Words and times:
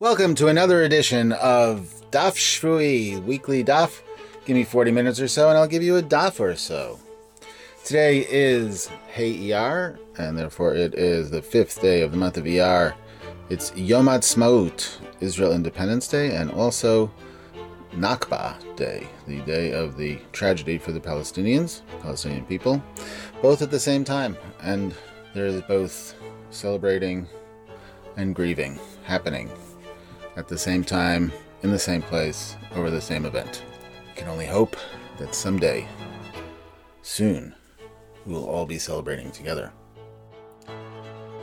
Welcome 0.00 0.34
to 0.36 0.48
another 0.48 0.82
edition 0.82 1.32
of 1.32 1.92
Daf 2.10 2.32
Shvui, 2.32 3.22
weekly 3.22 3.62
Daf. 3.62 4.00
Give 4.46 4.56
me 4.56 4.64
40 4.64 4.92
minutes 4.92 5.20
or 5.20 5.28
so 5.28 5.50
and 5.50 5.58
I'll 5.58 5.66
give 5.66 5.82
you 5.82 5.98
a 5.98 6.02
Daf 6.02 6.40
or 6.40 6.56
so. 6.56 6.98
Today 7.84 8.26
is 8.30 8.86
Hey 9.08 9.34
Iyar, 9.34 9.98
and 10.16 10.38
therefore 10.38 10.74
it 10.74 10.94
is 10.94 11.30
the 11.30 11.42
fifth 11.42 11.82
day 11.82 12.00
of 12.00 12.12
the 12.12 12.16
month 12.16 12.38
of 12.38 12.44
Iyar. 12.44 12.94
It's 13.50 13.76
Yom 13.76 14.06
Ha'atzmaut, 14.06 15.00
Israel 15.20 15.52
Independence 15.52 16.08
Day, 16.08 16.34
and 16.34 16.50
also 16.50 17.12
Nakba 17.92 18.56
Day, 18.76 19.06
the 19.28 19.42
day 19.42 19.72
of 19.72 19.98
the 19.98 20.18
tragedy 20.32 20.78
for 20.78 20.92
the 20.92 21.00
Palestinians, 21.00 21.82
Palestinian 22.00 22.46
people, 22.46 22.82
both 23.42 23.60
at 23.60 23.70
the 23.70 23.78
same 23.78 24.04
time. 24.04 24.38
And 24.62 24.94
they're 25.34 25.60
both 25.60 26.14
celebrating 26.48 27.28
and 28.16 28.34
grieving 28.34 28.80
happening 29.04 29.50
at 30.36 30.48
the 30.48 30.58
same 30.58 30.84
time, 30.84 31.32
in 31.62 31.70
the 31.70 31.78
same 31.78 32.02
place, 32.02 32.56
over 32.74 32.90
the 32.90 33.00
same 33.00 33.24
event. 33.24 33.64
We 34.08 34.14
can 34.14 34.28
only 34.28 34.46
hope 34.46 34.76
that 35.18 35.34
someday, 35.34 35.86
soon, 37.02 37.54
we 38.26 38.34
will 38.34 38.46
all 38.46 38.66
be 38.66 38.78
celebrating 38.78 39.30
together. 39.30 39.72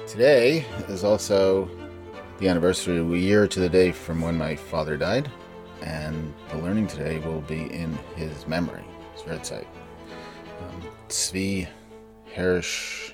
Today 0.08 0.66
is 0.88 1.04
also 1.04 1.70
the 2.40 2.48
anniversary 2.48 2.98
of 2.98 3.12
a 3.12 3.18
year 3.18 3.48
to 3.48 3.60
the 3.60 3.70
day 3.70 3.92
from 3.92 4.22
when 4.22 4.38
my 4.38 4.56
father 4.56 4.96
died, 4.96 5.30
and 5.82 6.34
the 6.50 6.58
learning 6.58 6.88
today 6.88 7.20
will 7.20 7.42
be 7.42 7.64
in 7.74 7.94
his 8.16 8.48
memory, 8.48 8.86
his 9.14 9.24
yahrzeit. 9.24 9.66
Um, 10.62 10.82
Tzvi, 11.10 11.68
Hirsch, 12.34 13.12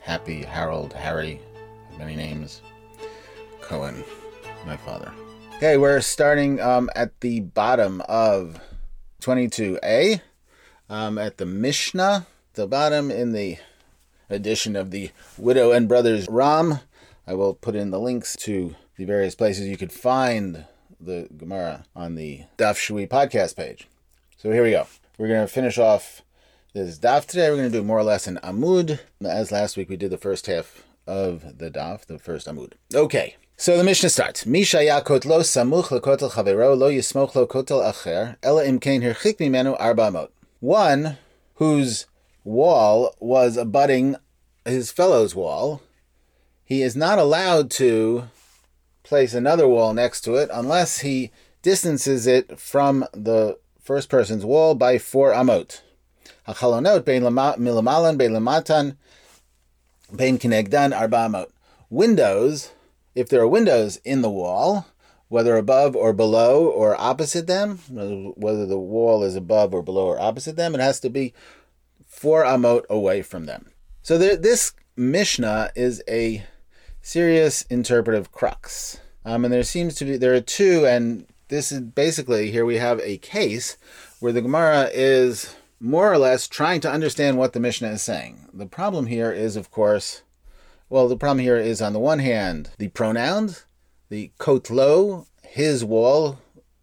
Happy, 0.00 0.42
Harold, 0.42 0.92
Harry, 0.92 1.40
many 1.98 2.14
names, 2.14 2.62
Cohen, 3.60 4.04
my 4.66 4.76
father. 4.76 5.12
Okay, 5.56 5.76
we're 5.76 6.00
starting 6.00 6.60
um, 6.60 6.90
at 6.94 7.20
the 7.20 7.40
bottom 7.40 8.02
of 8.08 8.60
22a, 9.22 10.20
um, 10.90 11.18
at 11.18 11.38
the 11.38 11.46
Mishnah, 11.46 12.26
the 12.54 12.66
bottom 12.66 13.10
in 13.10 13.32
the 13.32 13.58
edition 14.28 14.76
of 14.76 14.90
the 14.90 15.10
Widow 15.38 15.70
and 15.70 15.88
Brothers 15.88 16.26
Romm. 16.26 16.80
I 17.26 17.34
will 17.34 17.54
put 17.54 17.76
in 17.76 17.90
the 17.90 18.00
links 18.00 18.36
to 18.40 18.74
the 18.96 19.04
various 19.04 19.34
places 19.34 19.68
you 19.68 19.76
could 19.76 19.92
find 19.92 20.64
the 21.00 21.28
Gemara 21.36 21.84
on 21.94 22.16
the 22.16 22.42
Daf 22.58 22.74
Shvui 22.74 23.08
podcast 23.08 23.56
page. 23.56 23.88
So 24.36 24.50
here 24.50 24.62
we 24.62 24.72
go. 24.72 24.86
We're 25.16 25.28
going 25.28 25.46
to 25.46 25.52
finish 25.52 25.78
off 25.78 26.22
this 26.74 26.98
Daf 26.98 27.26
today. 27.26 27.50
We're 27.50 27.56
going 27.56 27.72
to 27.72 27.78
do 27.78 27.84
more 27.84 27.98
or 27.98 28.04
less 28.04 28.26
an 28.26 28.38
Amud. 28.42 28.98
As 29.24 29.52
last 29.52 29.76
week 29.76 29.88
we 29.88 29.96
did 29.96 30.10
the 30.10 30.18
first 30.18 30.46
half 30.46 30.84
of 31.06 31.58
the 31.58 31.70
Daf, 31.70 32.04
the 32.06 32.18
first 32.18 32.46
Amud. 32.46 32.72
Okay. 32.94 33.36
So 33.58 33.78
the 33.78 33.84
Mishnah 33.84 34.10
starts: 34.10 34.44
Misha 34.44 34.76
yakot 34.76 35.24
lo 35.24 35.40
samuch 35.40 35.86
lekotel 35.86 36.30
chavero 36.30 36.76
lo 36.76 36.90
yismoch 36.90 37.34
lo 37.34 37.46
kotel 37.46 37.82
acher 37.82 38.36
ela 38.42 38.62
imkein 38.62 39.00
hirchik 39.00 39.38
mimenu 39.38 39.74
arba 39.80 40.10
amot. 40.10 40.28
One 40.60 41.16
whose 41.54 42.04
wall 42.44 43.14
was 43.18 43.56
abutting 43.56 44.16
his 44.66 44.92
fellow's 44.92 45.34
wall, 45.34 45.80
he 46.66 46.82
is 46.82 46.94
not 46.94 47.18
allowed 47.18 47.70
to 47.72 48.24
place 49.02 49.32
another 49.32 49.66
wall 49.66 49.94
next 49.94 50.20
to 50.22 50.34
it 50.34 50.50
unless 50.52 50.98
he 50.98 51.30
distances 51.62 52.26
it 52.26 52.60
from 52.60 53.06
the 53.12 53.58
first 53.80 54.10
person's 54.10 54.44
wall 54.44 54.74
by 54.74 54.98
four 54.98 55.32
amot. 55.32 55.80
Hachalonot 56.46 57.06
bein 57.06 57.22
milamalan 57.22 58.18
bein 58.18 58.32
lamatan 58.32 58.96
bein 60.14 60.38
kinegdan 60.38 60.94
arba 60.94 61.16
amot. 61.16 61.46
Windows 61.88 62.72
if 63.16 63.28
there 63.28 63.40
are 63.40 63.48
windows 63.48 63.96
in 64.04 64.22
the 64.22 64.30
wall, 64.30 64.86
whether 65.28 65.56
above 65.56 65.96
or 65.96 66.12
below 66.12 66.68
or 66.68 67.00
opposite 67.00 67.48
them, 67.48 67.78
whether 68.36 68.66
the 68.66 68.78
wall 68.78 69.24
is 69.24 69.34
above 69.34 69.74
or 69.74 69.82
below 69.82 70.06
or 70.06 70.20
opposite 70.20 70.54
them, 70.54 70.74
it 70.74 70.80
has 70.80 71.00
to 71.00 71.10
be 71.10 71.34
four 72.06 72.44
amot 72.44 72.86
away 72.88 73.22
from 73.22 73.46
them. 73.46 73.72
So 74.02 74.18
this 74.18 74.72
Mishnah 74.96 75.70
is 75.74 76.02
a 76.06 76.44
serious 77.02 77.62
interpretive 77.62 78.30
crux. 78.30 79.00
Um, 79.24 79.44
and 79.44 79.52
there 79.52 79.64
seems 79.64 79.96
to 79.96 80.04
be, 80.04 80.16
there 80.16 80.34
are 80.34 80.40
two, 80.40 80.86
and 80.86 81.26
this 81.48 81.72
is 81.72 81.80
basically, 81.80 82.52
here 82.52 82.64
we 82.64 82.76
have 82.76 83.00
a 83.00 83.18
case 83.18 83.76
where 84.20 84.32
the 84.32 84.42
Gemara 84.42 84.90
is 84.92 85.56
more 85.80 86.12
or 86.12 86.18
less 86.18 86.46
trying 86.46 86.80
to 86.82 86.90
understand 86.90 87.36
what 87.36 87.52
the 87.52 87.60
Mishnah 87.60 87.88
is 87.88 88.02
saying. 88.02 88.48
The 88.52 88.66
problem 88.66 89.06
here 89.06 89.32
is, 89.32 89.56
of 89.56 89.70
course, 89.70 90.22
well, 90.88 91.08
the 91.08 91.16
problem 91.16 91.40
here 91.40 91.56
is 91.56 91.82
on 91.82 91.92
the 91.92 91.98
one 91.98 92.20
hand, 92.20 92.70
the 92.78 92.88
pronouns, 92.88 93.64
the 94.08 94.30
kotlo, 94.38 95.26
his 95.42 95.84
wall, 95.84 96.38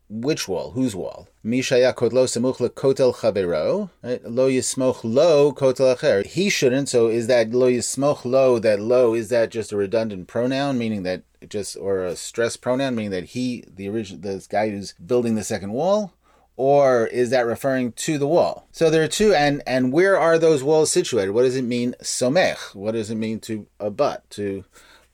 which 0.09 0.47
wall? 0.47 0.71
Whose 0.71 0.95
wall? 0.95 1.27
Mishaya 1.43 1.93
kotlo 1.93 2.25
semuch 2.25 2.57
kotel 2.73 3.15
chavero. 3.15 3.89
Lo 4.23 4.49
yismoch 4.49 4.99
lo 5.03 5.51
kotel 5.51 5.95
acher. 5.95 6.25
He 6.25 6.49
shouldn't. 6.49 6.89
So 6.89 7.07
is 7.07 7.27
that 7.27 7.51
lo 7.51 7.69
yismoch 7.69 8.23
lo? 8.23 8.59
That 8.59 8.79
lo 8.79 9.13
is 9.13 9.29
that 9.29 9.49
just 9.49 9.71
a 9.71 9.77
redundant 9.77 10.27
pronoun, 10.27 10.77
meaning 10.77 11.03
that 11.03 11.23
just 11.49 11.75
or 11.77 12.03
a 12.05 12.15
stress 12.15 12.57
pronoun, 12.57 12.95
meaning 12.95 13.11
that 13.11 13.25
he, 13.25 13.63
the 13.67 13.89
original, 13.89 14.21
this 14.21 14.47
guy 14.47 14.69
who's 14.69 14.93
building 14.93 15.35
the 15.35 15.43
second 15.43 15.71
wall, 15.73 16.13
or 16.55 17.07
is 17.07 17.29
that 17.31 17.45
referring 17.45 17.91
to 17.93 18.17
the 18.17 18.27
wall? 18.27 18.67
So 18.71 18.89
there 18.89 19.03
are 19.03 19.07
two, 19.07 19.33
and 19.33 19.63
and 19.65 19.91
where 19.91 20.17
are 20.17 20.37
those 20.37 20.63
walls 20.63 20.91
situated? 20.91 21.31
What 21.31 21.43
does 21.43 21.55
it 21.55 21.63
mean 21.63 21.95
somech? 22.01 22.75
What 22.75 22.91
does 22.91 23.09
it 23.09 23.15
mean 23.15 23.39
to 23.41 23.67
abut 23.79 24.29
to 24.31 24.63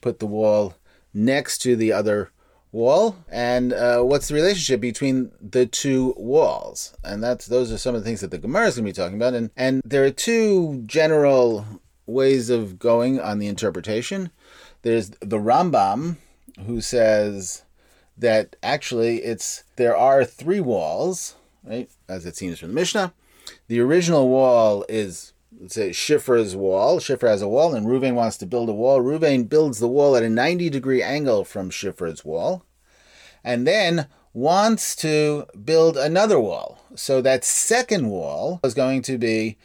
put 0.01 0.19
the 0.19 0.25
wall 0.25 0.75
next 1.13 1.59
to 1.59 1.75
the 1.75 1.91
other 1.94 2.31
wall? 2.72 3.16
And 3.29 3.73
uh, 3.73 4.01
what's 4.01 4.27
the 4.27 4.35
relationship 4.35 4.81
between 4.81 5.31
the 5.41 5.66
two 5.66 6.13
walls? 6.17 6.95
And 7.03 7.23
that's 7.23 7.47
those 7.47 7.71
are 7.71 7.77
some 7.77 7.95
of 7.95 8.01
the 8.01 8.06
things 8.06 8.21
that 8.21 8.31
the 8.31 8.38
Gemara 8.38 8.67
is 8.67 8.75
going 8.75 8.85
to 8.85 8.89
be 8.89 8.94
talking 8.94 9.17
about. 9.17 9.33
And 9.33 9.50
and 9.56 9.81
there 9.85 10.03
are 10.03 10.11
two 10.11 10.83
general 10.85 11.66
ways 12.06 12.50
of 12.50 12.79
going 12.79 13.19
on 13.19 13.39
the 13.39 13.47
interpretation. 13.47 14.31
There's 14.81 15.11
the 15.21 15.38
Rambam 15.38 16.17
who 16.66 16.81
says 16.81 17.63
that 18.19 18.56
actually 18.62 19.18
it's 19.24 19.63
there 19.75 19.96
are 19.96 20.24
three 20.24 20.59
walls, 20.59 21.35
right? 21.63 21.90
As 22.07 22.25
it 22.25 22.35
seems 22.35 22.59
from 22.59 22.69
the 22.69 22.75
Mishnah. 22.75 23.13
The 23.68 23.80
original 23.80 24.30
wall 24.30 24.85
is 24.88 25.34
let's 25.59 25.75
say 25.75 25.90
Shifra's 25.90 26.56
wall. 26.56 27.00
Shifra 27.00 27.30
has 27.30 27.41
a 27.41 27.47
wall, 27.47 27.74
and 27.74 27.88
Ruvain 27.88 28.13
wants 28.13 28.38
to 28.38 28.46
build 28.46 28.69
a 28.69 28.74
wall. 28.74 29.02
Ruvain 29.02 29.50
builds 29.50 29.80
the 29.80 29.88
wall 29.88 30.16
at 30.16 30.24
a 30.24 30.30
90 30.30 30.69
degree 30.69 31.02
angle 31.02 31.44
from 31.44 31.69
Shifra's 31.69 32.24
wall, 32.24 32.66
and 33.44 33.66
then 33.66 34.07
wants 34.34 34.96
to 34.97 35.46
build 35.63 35.97
another 35.97 36.40
wall. 36.40 36.84
So 36.96 37.22
that 37.22 37.44
second 37.44 38.09
wall 38.09 38.59
is 38.63 38.74
going 38.74 39.01
to 39.03 39.18
be 39.18 39.57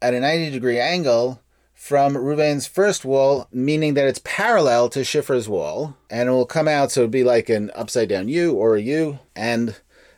at 0.00 0.14
a 0.14 0.20
90 0.20 0.50
degree 0.50 0.78
angle 0.78 1.40
from 1.82 2.14
Ruvain's 2.14 2.68
first 2.68 3.04
wall, 3.04 3.48
meaning 3.52 3.94
that 3.94 4.06
it's 4.06 4.20
parallel 4.22 4.88
to 4.90 5.00
Shifra's 5.00 5.48
wall, 5.48 5.96
and 6.08 6.28
it 6.28 6.32
will 6.32 6.46
come 6.46 6.68
out 6.68 6.92
so 6.92 7.00
it'd 7.00 7.10
be 7.10 7.24
like 7.24 7.48
an 7.48 7.72
upside 7.74 8.08
down 8.08 8.28
U 8.28 8.52
or 8.54 8.76
a 8.76 8.80
U, 8.80 9.18
and 9.34 9.74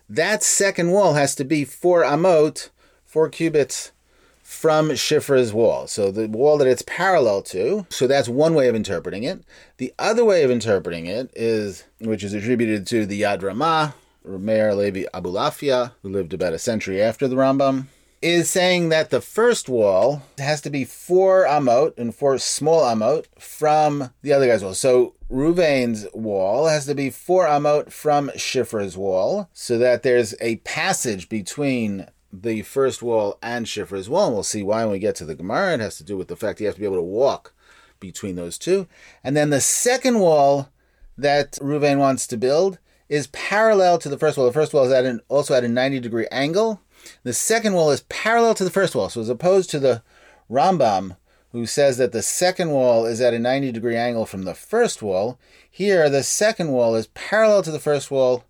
that 0.06 0.42
second 0.42 0.91
wall 0.91 1.14
has 1.14 1.34
to 1.36 1.42
be 1.42 1.64
four 1.64 2.02
amot, 2.02 2.69
four 3.06 3.30
cubits 3.30 3.92
from 4.42 4.91
Shifra's 4.91 5.54
wall. 5.54 5.86
So 5.86 6.10
the 6.10 6.28
wall 6.28 6.58
that 6.58 6.69
it's 6.69 6.84
parallel 6.86 7.41
to. 7.44 7.86
So 7.88 8.06
that's 8.06 8.28
one 8.28 8.54
way 8.54 8.69
of 8.69 8.75
interpreting 8.75 9.22
it. 9.22 9.42
The 9.78 9.94
other 9.98 10.22
way 10.22 10.42
of 10.42 10.50
interpreting 10.50 11.06
it 11.06 11.31
is, 11.34 11.84
which 11.98 12.22
is 12.22 12.34
attributed 12.34 12.86
to 12.88 13.06
the 13.06 13.22
Yad 13.22 13.42
Ramah, 13.42 13.94
Meir 14.22 14.75
Levi 14.75 15.04
Abulafia, 15.14 15.92
who 16.02 16.10
lived 16.10 16.34
about 16.34 16.52
a 16.52 16.58
century 16.58 17.00
after 17.00 17.26
the 17.26 17.36
Rambam, 17.36 17.86
is 18.24 18.48
saying 18.48 18.88
that 18.88 19.10
the 19.10 19.20
first 19.20 19.68
wall 19.68 20.22
has 20.38 20.62
to 20.62 20.70
be 20.70 20.82
four 20.82 21.44
amot 21.44 21.92
and 21.98 22.14
four 22.14 22.38
small 22.38 22.80
amot 22.80 23.26
from 23.38 24.12
the 24.22 24.32
other 24.32 24.46
guy's 24.46 24.64
wall. 24.64 24.72
So 24.72 25.14
Ruvain's 25.30 26.06
wall 26.14 26.66
has 26.68 26.86
to 26.86 26.94
be 26.94 27.10
four 27.10 27.44
amot 27.44 27.92
from 27.92 28.30
Shifra's 28.30 28.96
wall, 28.96 29.50
so 29.52 29.76
that 29.76 30.02
there's 30.02 30.34
a 30.40 30.56
passage 30.56 31.28
between 31.28 32.06
the 32.32 32.62
first 32.62 33.02
wall 33.02 33.38
and 33.43 33.66
Shifra's 33.66 34.08
wall. 34.08 34.28
And 34.28 34.34
we'll 34.34 34.43
see 34.43 34.62
why 34.62 34.84
when 34.84 34.93
we 34.93 34.99
get 35.00 35.16
to 35.16 35.26
the 35.26 35.34
Gemara. 35.34 35.75
It 35.75 35.81
has 35.81 35.99
to 35.99 36.04
do 36.04 36.16
with 36.16 36.28
the 36.28 36.37
fact 36.37 36.60
you 36.60 36.66
have 36.66 36.76
to 36.76 36.81
be 36.81 36.87
able 36.87 36.96
to 36.96 37.02
walk 37.02 37.52
between 38.00 38.37
those 38.37 38.56
two. 38.56 38.88
And 39.22 39.37
then 39.37 39.50
the 39.50 39.60
second 39.60 40.19
wall 40.19 40.70
that 41.19 41.52
Ruvain 41.60 41.99
wants 41.99 42.26
to 42.28 42.38
build 42.38 42.78
is 43.10 43.26
parallel 43.28 43.99
to 43.99 44.08
the 44.08 44.19
first 44.19 44.38
wall. 44.38 44.46
The 44.46 44.52
first 44.54 44.72
wall 44.72 44.84
is 44.84 44.93
at 44.93 45.04
an, 45.04 45.20
also 45.28 45.54
at 45.54 45.62
a 45.62 45.69
90 45.69 46.00
degree 46.00 46.26
angle. 46.32 46.81
The 47.22 47.32
second 47.32 47.74
wall 47.74 47.90
is 47.90 48.02
parallel 48.08 48.54
to 48.54 48.64
the 48.64 48.70
first 48.70 48.94
wall. 48.94 49.08
So 49.08 49.20
as 49.20 49.28
opposed 49.28 49.70
to 49.70 49.78
the 49.78 50.02
Rambam, 50.50 51.16
who 51.52 51.66
says 51.66 51.98
that 51.98 52.12
the 52.12 52.22
second 52.22 52.70
wall 52.70 53.06
is 53.06 53.20
at 53.20 53.34
a 53.34 53.38
90 53.38 53.72
degree 53.72 53.96
angle 53.96 54.26
from 54.26 54.42
the 54.42 54.54
first 54.54 55.02
wall, 55.02 55.38
here 55.70 56.10
the 56.10 56.22
second 56.22 56.72
wall 56.72 56.94
is 56.94 57.08
parallel 57.08 57.62
to 57.62 57.70
the 57.70 57.78
first 57.78 58.10
wall 58.10 58.44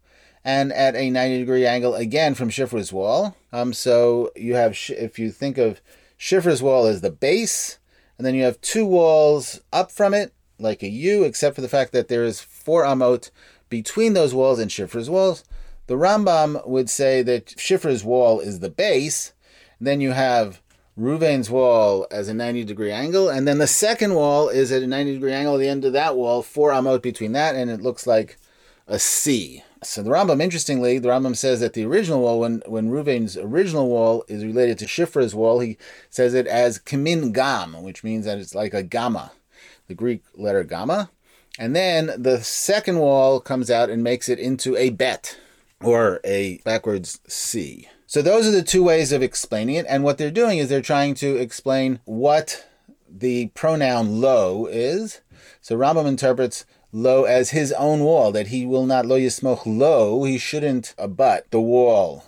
and 0.45 0.73
at 0.73 0.95
a 0.95 1.11
90 1.11 1.39
degree 1.39 1.67
angle 1.67 1.95
again 1.95 2.35
from 2.35 2.51
Shifra's 2.51 2.93
wall. 2.93 3.37
Um, 3.53 3.73
so 3.73 4.31
you 4.37 4.55
have, 4.55 4.77
if 4.91 5.19
you 5.19 5.31
think 5.31 5.59
of 5.59 5.81
Shifra's 6.19 6.63
wall 6.63 6.87
as 6.87 7.01
the 7.01 7.11
base, 7.11 7.79
and 8.17 8.27
then 8.27 8.35
you 8.35 8.45
have 8.45 8.61
two 8.61 8.87
walls 8.87 9.61
up 9.73 9.91
from 9.91 10.15
it, 10.15 10.33
like 10.59 10.83
a 10.83 10.89
U, 10.89 11.25
except 11.25 11.55
for 11.57 11.63
the 11.63 11.69
fact 11.69 11.93
that 11.93 12.09
there 12.09 12.25
is 12.25 12.41
four 12.41 12.85
amot 12.85 13.31
between 13.69 14.13
those 14.13 14.35
walls 14.35 14.59
and 14.59 14.71
Shifra's 14.71 15.11
walls. 15.11 15.45
The 15.87 15.95
Rambam 15.95 16.67
would 16.67 16.89
say 16.89 17.23
that 17.23 17.47
Shifra's 17.47 18.05
wall 18.05 18.41
is 18.41 18.61
the 18.61 18.71
base. 18.71 19.33
Then 19.81 20.01
you 20.01 20.13
have 20.13 20.63
Ruvain's 20.99 21.51
wall 21.51 22.07
as 22.11 22.29
a 22.29 22.35
90 22.35 22.65
degree 22.65 22.93
angle, 22.93 23.29
and 23.29 23.47
then 23.47 23.59
the 23.59 23.67
second 23.67 24.15
wall 24.15 24.49
is 24.49 24.71
at 24.71 24.83
a 24.83 24.87
90 24.87 25.15
degree 25.15 25.33
angle 25.33 25.55
at 25.55 25.59
the 25.59 25.69
end 25.69 25.85
of 25.85 25.93
that 25.93 26.17
wall, 26.17 26.43
four 26.43 26.71
amot 26.71 27.03
between 27.03 27.33
that, 27.33 27.57
and 27.57 27.71
it 27.71 27.83
looks 27.83 28.07
like 28.07 28.39
a 28.87 28.99
C. 28.99 29.65
So 29.83 30.03
the 30.03 30.11
Rambam, 30.11 30.41
interestingly, 30.41 30.99
the 30.99 31.09
Rambam 31.09 31.37
says 31.37 31.61
that 31.61 31.75
the 31.75 31.85
original 31.85 32.21
wall, 32.21 32.41
when 32.41 32.63
when 32.67 32.91
Ruvain's 32.91 33.37
original 33.37 33.89
wall 33.89 34.25
is 34.29 34.45
related 34.45 34.79
to 34.79 34.87
Shifra's 34.87 35.35
wall, 35.35 35.61
he 35.61 35.77
says 36.09 36.33
it 36.33 36.47
as 36.47 36.79
kamin 36.79 37.33
gam, 37.33 37.83
which 37.83 38.03
means 38.03 38.25
that 38.25 38.39
it's 38.39 38.55
like 38.55 38.73
a 38.73 38.83
gamma, 38.83 39.33
the 39.89 39.95
Greek 39.95 40.23
letter 40.35 40.65
gamma. 40.65 41.11
And 41.59 41.77
then 41.77 42.11
the 42.17 42.43
second 42.43 42.99
wall 42.99 43.41
comes 43.41 43.71
out 43.71 43.91
and 43.91 44.03
makes 44.03 44.29
it 44.29 44.39
into 44.39 44.77
a 44.77 44.91
bet, 44.91 45.39
or 45.83 46.21
a 46.25 46.59
backwards 46.65 47.21
C. 47.27 47.89
So 48.07 48.23
those 48.23 48.47
are 48.47 48.53
the 48.53 48.63
two 48.63 48.85
ways 48.85 49.13
of 49.13 49.23
explaining 49.23 49.75
it. 49.75 49.87
And 49.89 50.05
what 50.05 50.19
they're 50.19 50.31
doing 50.31 50.59
is 50.59 50.69
they're 50.69 50.81
trying 50.81 51.15
to 51.15 51.37
explain 51.37 52.01
what 52.05 52.67
the 53.09 53.49
pronoun 53.55 54.21
lo 54.21 54.67
is. 54.67 55.21
So 55.61 55.77
Rambam 55.77 56.07
interprets 56.07 56.65
lo 56.93 57.25
as 57.25 57.51
his 57.51 57.73
own 57.73 58.01
wall, 58.01 58.31
that 58.33 58.49
he 58.49 58.65
will 58.65 58.87
not 58.87 59.07
lo 59.07 59.19
yismoch 59.19 59.63
lo, 59.67 60.23
he 60.25 60.39
shouldn't 60.39 60.95
abut 60.97 61.51
the 61.51 61.61
wall 61.61 62.25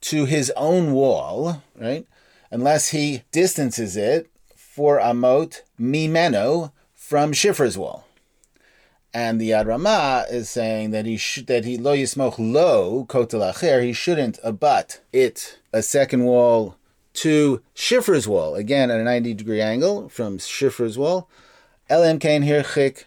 to 0.00 0.24
his 0.24 0.50
own 0.56 0.92
wall, 0.92 1.62
right? 1.76 2.06
Unless 2.50 2.88
he 2.88 3.22
distances 3.30 3.96
it 3.96 4.30
for 4.56 4.98
a 4.98 5.12
amot 5.12 5.62
mimeno 5.78 6.72
from 6.94 7.32
Shifra's 7.32 7.76
wall. 7.76 8.07
And 9.14 9.40
the 9.40 9.50
Yad 9.50 9.66
Ramah 9.66 10.26
is 10.30 10.50
saying 10.50 10.90
that 10.90 11.06
he 11.06 11.16
should 11.16 11.46
that 11.46 11.64
he 11.64 11.78
lo 11.78 11.96
yismoch 11.96 12.36
lo 12.38 13.06
kotel 13.08 13.52
acher. 13.52 13.82
He 13.82 13.92
shouldn't 13.92 14.38
abut 14.44 15.00
it 15.12 15.58
a 15.72 15.82
second 15.82 16.24
wall 16.24 16.76
to 17.14 17.62
Shifra's 17.74 18.28
wall 18.28 18.54
again 18.54 18.90
at 18.90 19.00
a 19.00 19.04
ninety 19.04 19.34
degree 19.34 19.62
angle 19.62 20.08
from 20.08 20.38
Shifra's 20.38 20.98
wall. 20.98 21.28
Elam 21.88 22.18
hirchik 22.18 23.04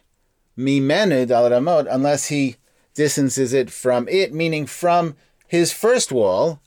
mimenu 0.58 1.28
dal 1.28 1.88
unless 1.88 2.28
he 2.28 2.58
distances 2.96 3.54
it 3.54 3.70
from 3.70 4.08
it, 4.10 4.34
meaning 4.34 4.66
from 4.66 5.16
his 5.48 5.72
first 5.72 6.12
wall 6.12 6.60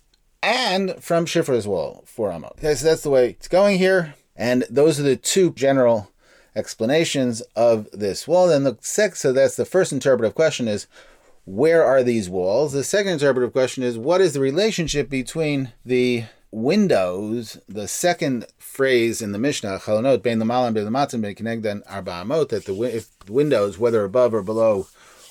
and 0.42 0.94
from 1.02 1.26
Shifra's 1.26 1.66
wall 1.66 2.04
for 2.06 2.30
amot. 2.30 2.52
Okay, 2.52 2.75
so 2.75 2.87
that's 2.87 3.02
the 3.02 3.10
way 3.10 3.30
it's 3.30 3.48
going 3.48 3.78
here. 3.78 4.14
And 4.37 4.64
those 4.70 4.98
are 4.98 5.04
the 5.04 5.16
two 5.16 5.52
general 5.52 6.10
explanations 6.56 7.40
of 7.56 7.88
this 7.92 8.28
wall. 8.28 8.48
Then 8.48 8.64
the 8.64 8.76
sec, 8.80 9.16
so 9.16 9.32
that's 9.32 9.56
the 9.56 9.64
first 9.64 9.92
interpretive 9.92 10.34
question 10.34 10.68
is 10.68 10.86
where 11.44 11.84
are 11.84 12.02
these 12.02 12.30
walls? 12.30 12.72
The 12.72 12.84
second 12.84 13.12
interpretive 13.12 13.52
question 13.52 13.82
is 13.82 13.98
what 13.98 14.20
is 14.20 14.32
the 14.32 14.40
relationship 14.40 15.10
between 15.10 15.72
the 15.84 16.24
windows, 16.50 17.58
the 17.68 17.88
second 17.88 18.46
phrase 18.58 19.20
in 19.20 19.32
the 19.32 19.38
Mishnah, 19.38 19.80
chalonot 19.80 20.22
bein 20.22 20.38
lamalam 20.38 20.72
bein 20.72 20.86
lamatzim 20.86 21.20
bein 21.20 21.34
kenegdan 21.34 21.82
arba 21.90 22.12
amot, 22.12 22.48
that 22.50 22.64
the 22.64 22.74
if 22.82 23.08
windows, 23.28 23.78
whether 23.78 24.04
above 24.04 24.32
or 24.32 24.42
below 24.42 24.86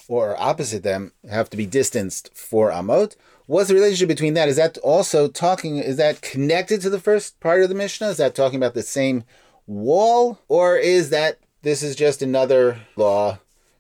or 0.07 0.39
opposite 0.39 0.83
them, 0.83 1.13
have 1.29 1.49
to 1.49 1.57
be 1.57 1.65
distanced 1.65 2.29
for 2.35 2.69
amot. 2.69 3.15
What's 3.45 3.69
the 3.69 3.75
relationship 3.75 4.07
between 4.07 4.35
that? 4.35 4.49
Is 4.49 4.57
that 4.57 4.77
also 4.79 5.27
talking? 5.27 5.77
Is 5.77 5.97
that 5.97 6.21
connected 6.21 6.81
to 6.81 6.89
the 6.89 6.99
first 6.99 7.39
part 7.39 7.61
of 7.61 7.69
the 7.69 7.75
Mishnah? 7.75 8.09
Is 8.09 8.17
that 8.17 8.35
talking 8.35 8.57
about 8.57 8.73
the 8.73 8.83
same 8.83 9.23
wall, 9.68 10.39
or 10.48 10.77
is 10.77 11.10
that 11.10 11.39
this 11.62 11.83
is 11.83 11.95
just 11.95 12.21
another 12.21 12.81
law 12.95 13.39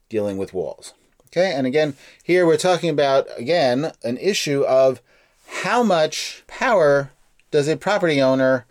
dealing 0.09 0.37
with 0.37 0.53
walls? 0.53 0.93
Okay, 1.27 1.51
and 1.51 1.65
again, 1.65 1.95
here 2.23 2.45
we're 2.45 2.57
talking 2.57 2.89
about, 2.89 3.27
again, 3.37 3.91
an 4.03 4.17
issue 4.17 4.61
of 4.63 5.01
how 5.47 5.81
much 5.81 6.43
power 6.47 7.11
does 7.49 7.67
a 7.67 7.75
property 7.75 8.21
owner 8.21 8.65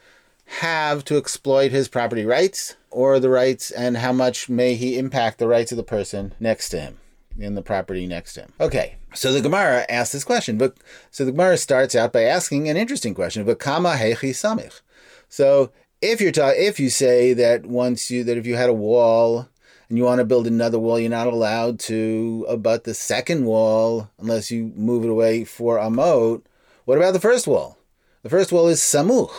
have 0.60 1.04
to 1.04 1.16
exploit 1.16 1.72
his 1.72 1.88
property 1.88 2.24
rights 2.24 2.76
or 2.90 3.18
the 3.18 3.30
rights, 3.30 3.70
and 3.70 3.96
how 3.96 4.12
much 4.12 4.48
may 4.48 4.74
he 4.74 4.98
impact 4.98 5.38
the 5.38 5.48
rights 5.48 5.72
of 5.72 5.76
the 5.76 5.82
person 5.82 6.34
next 6.38 6.68
to 6.68 6.78
him 6.78 6.98
in 7.38 7.54
the 7.54 7.62
property 7.62 8.06
next 8.06 8.34
to 8.34 8.42
him. 8.42 8.52
Okay, 8.60 8.96
so 9.14 9.32
the 9.32 9.40
Gemara 9.40 9.86
asks 9.88 10.12
this 10.12 10.24
question, 10.24 10.58
but 10.58 10.76
so 11.10 11.24
the 11.24 11.32
Gemara 11.32 11.56
starts 11.56 11.94
out 11.94 12.12
by 12.12 12.22
asking 12.22 12.68
an 12.68 12.76
interesting 12.76 13.14
question: 13.14 13.44
"But 13.44 13.58
kama 13.58 13.94
hechi 13.94 14.30
samich." 14.30 14.82
So 15.28 15.72
if 16.02 16.20
you're 16.20 16.32
ta- 16.32 16.52
if 16.56 16.80
you 16.80 16.90
say 16.90 17.32
that 17.32 17.64
once 17.64 18.10
you 18.10 18.24
that 18.24 18.36
if 18.36 18.46
you 18.46 18.56
had 18.56 18.68
a 18.68 18.74
wall 18.74 19.48
and 19.88 19.96
you 19.96 20.04
want 20.04 20.18
to 20.18 20.24
build 20.24 20.46
another 20.46 20.78
wall, 20.78 20.98
you're 20.98 21.08
not 21.08 21.28
allowed 21.28 21.78
to 21.78 22.44
abut 22.48 22.84
the 22.84 22.92
second 22.92 23.44
wall 23.44 24.10
unless 24.18 24.50
you 24.50 24.72
move 24.74 25.04
it 25.04 25.10
away 25.10 25.44
for 25.44 25.78
amot. 25.78 26.42
What 26.84 26.98
about 26.98 27.12
the 27.12 27.20
first 27.20 27.46
wall? 27.46 27.78
The 28.22 28.30
first 28.30 28.52
wall 28.52 28.68
is 28.68 28.80
samuch, 28.80 29.30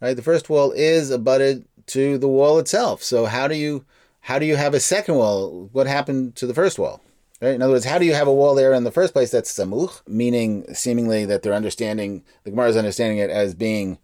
right? 0.00 0.14
The 0.14 0.22
first 0.22 0.50
wall 0.50 0.72
is 0.72 1.10
abutted 1.10 1.66
to 1.86 2.18
the 2.18 2.28
wall 2.28 2.58
itself. 2.58 3.02
So 3.02 3.26
how 3.26 3.46
do 3.46 3.54
you 3.54 3.84
how 4.20 4.40
do 4.40 4.46
you 4.46 4.56
have 4.56 4.74
a 4.74 4.80
second 4.80 5.14
wall? 5.14 5.68
What 5.72 5.86
happened 5.86 6.34
to 6.36 6.46
the 6.46 6.54
first 6.54 6.80
wall? 6.80 7.00
Right? 7.40 7.54
In 7.54 7.62
other 7.62 7.74
words, 7.74 7.84
how 7.84 7.98
do 7.98 8.06
you 8.06 8.14
have 8.14 8.26
a 8.26 8.34
wall 8.34 8.54
there 8.54 8.72
in 8.72 8.84
the 8.84 8.90
first 8.90 9.12
place 9.12 9.30
that's 9.30 9.52
samuch, 9.52 10.00
meaning 10.08 10.74
seemingly 10.74 11.26
that 11.26 11.42
they're 11.42 11.52
understanding 11.52 12.24
the 12.42 12.50
Gemara 12.50 12.70
is 12.70 12.76
understanding 12.76 13.18
it 13.18 13.30
as 13.30 13.54
being 13.54 13.98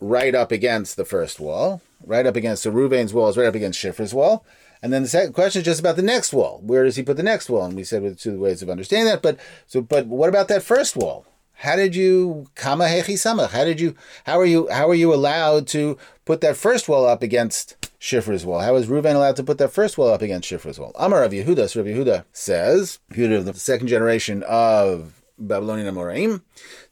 right 0.00 0.34
up 0.34 0.52
against 0.52 0.96
the 0.96 1.04
first 1.04 1.40
wall, 1.40 1.82
right 2.04 2.26
up 2.26 2.36
against 2.36 2.64
the 2.64 2.70
Ruvain's 2.70 3.12
wall 3.12 3.28
is 3.28 3.36
right 3.36 3.46
up 3.46 3.54
against 3.54 3.78
Shifra's 3.78 4.14
wall. 4.14 4.44
And 4.82 4.92
then 4.92 5.02
the 5.02 5.08
second 5.08 5.32
question 5.32 5.60
is 5.60 5.66
just 5.66 5.80
about 5.80 5.96
the 5.96 6.02
next 6.02 6.32
wall. 6.32 6.60
Where 6.62 6.84
does 6.84 6.96
he 6.96 7.02
put 7.02 7.16
the 7.16 7.22
next 7.22 7.50
wall? 7.50 7.64
And 7.64 7.74
we 7.74 7.82
said 7.84 8.02
with 8.02 8.18
two 8.18 8.38
ways 8.38 8.62
of 8.62 8.70
understanding 8.70 9.06
that. 9.06 9.22
But 9.22 9.38
so, 9.66 9.80
but 9.80 10.06
what 10.06 10.28
about 10.28 10.48
that 10.48 10.62
first 10.62 10.96
wall? 10.96 11.26
How 11.54 11.74
did 11.74 11.96
you 11.96 12.46
kama 12.54 12.84
hechi 12.84 13.14
samach? 13.14 13.50
How 13.50 13.64
did 13.64 13.80
you? 13.80 13.96
How 14.24 14.38
are 14.38 14.46
you? 14.46 14.68
How 14.70 14.88
are 14.88 14.94
you 14.94 15.12
allowed 15.12 15.66
to 15.68 15.98
put 16.24 16.40
that 16.42 16.56
first 16.56 16.88
wall 16.88 17.04
up 17.04 17.20
against 17.20 17.88
Shifra's 17.98 18.46
wall? 18.46 18.60
How 18.60 18.76
is 18.76 18.86
Reuven 18.86 19.16
allowed 19.16 19.34
to 19.36 19.42
put 19.42 19.58
that 19.58 19.72
first 19.72 19.98
wall 19.98 20.14
up 20.14 20.22
against 20.22 20.48
Shifra's 20.48 20.78
wall? 20.78 20.92
Amar 20.94 21.22
Rav 21.22 21.32
Yehuda, 21.32 21.84
Yehuda 21.84 22.24
says, 22.32 23.00
Yehuda 23.10 23.38
of 23.38 23.44
the 23.46 23.54
second 23.54 23.88
generation 23.88 24.44
of 24.44 25.20
Babylonian 25.36 25.92
Amoraim, 25.92 26.42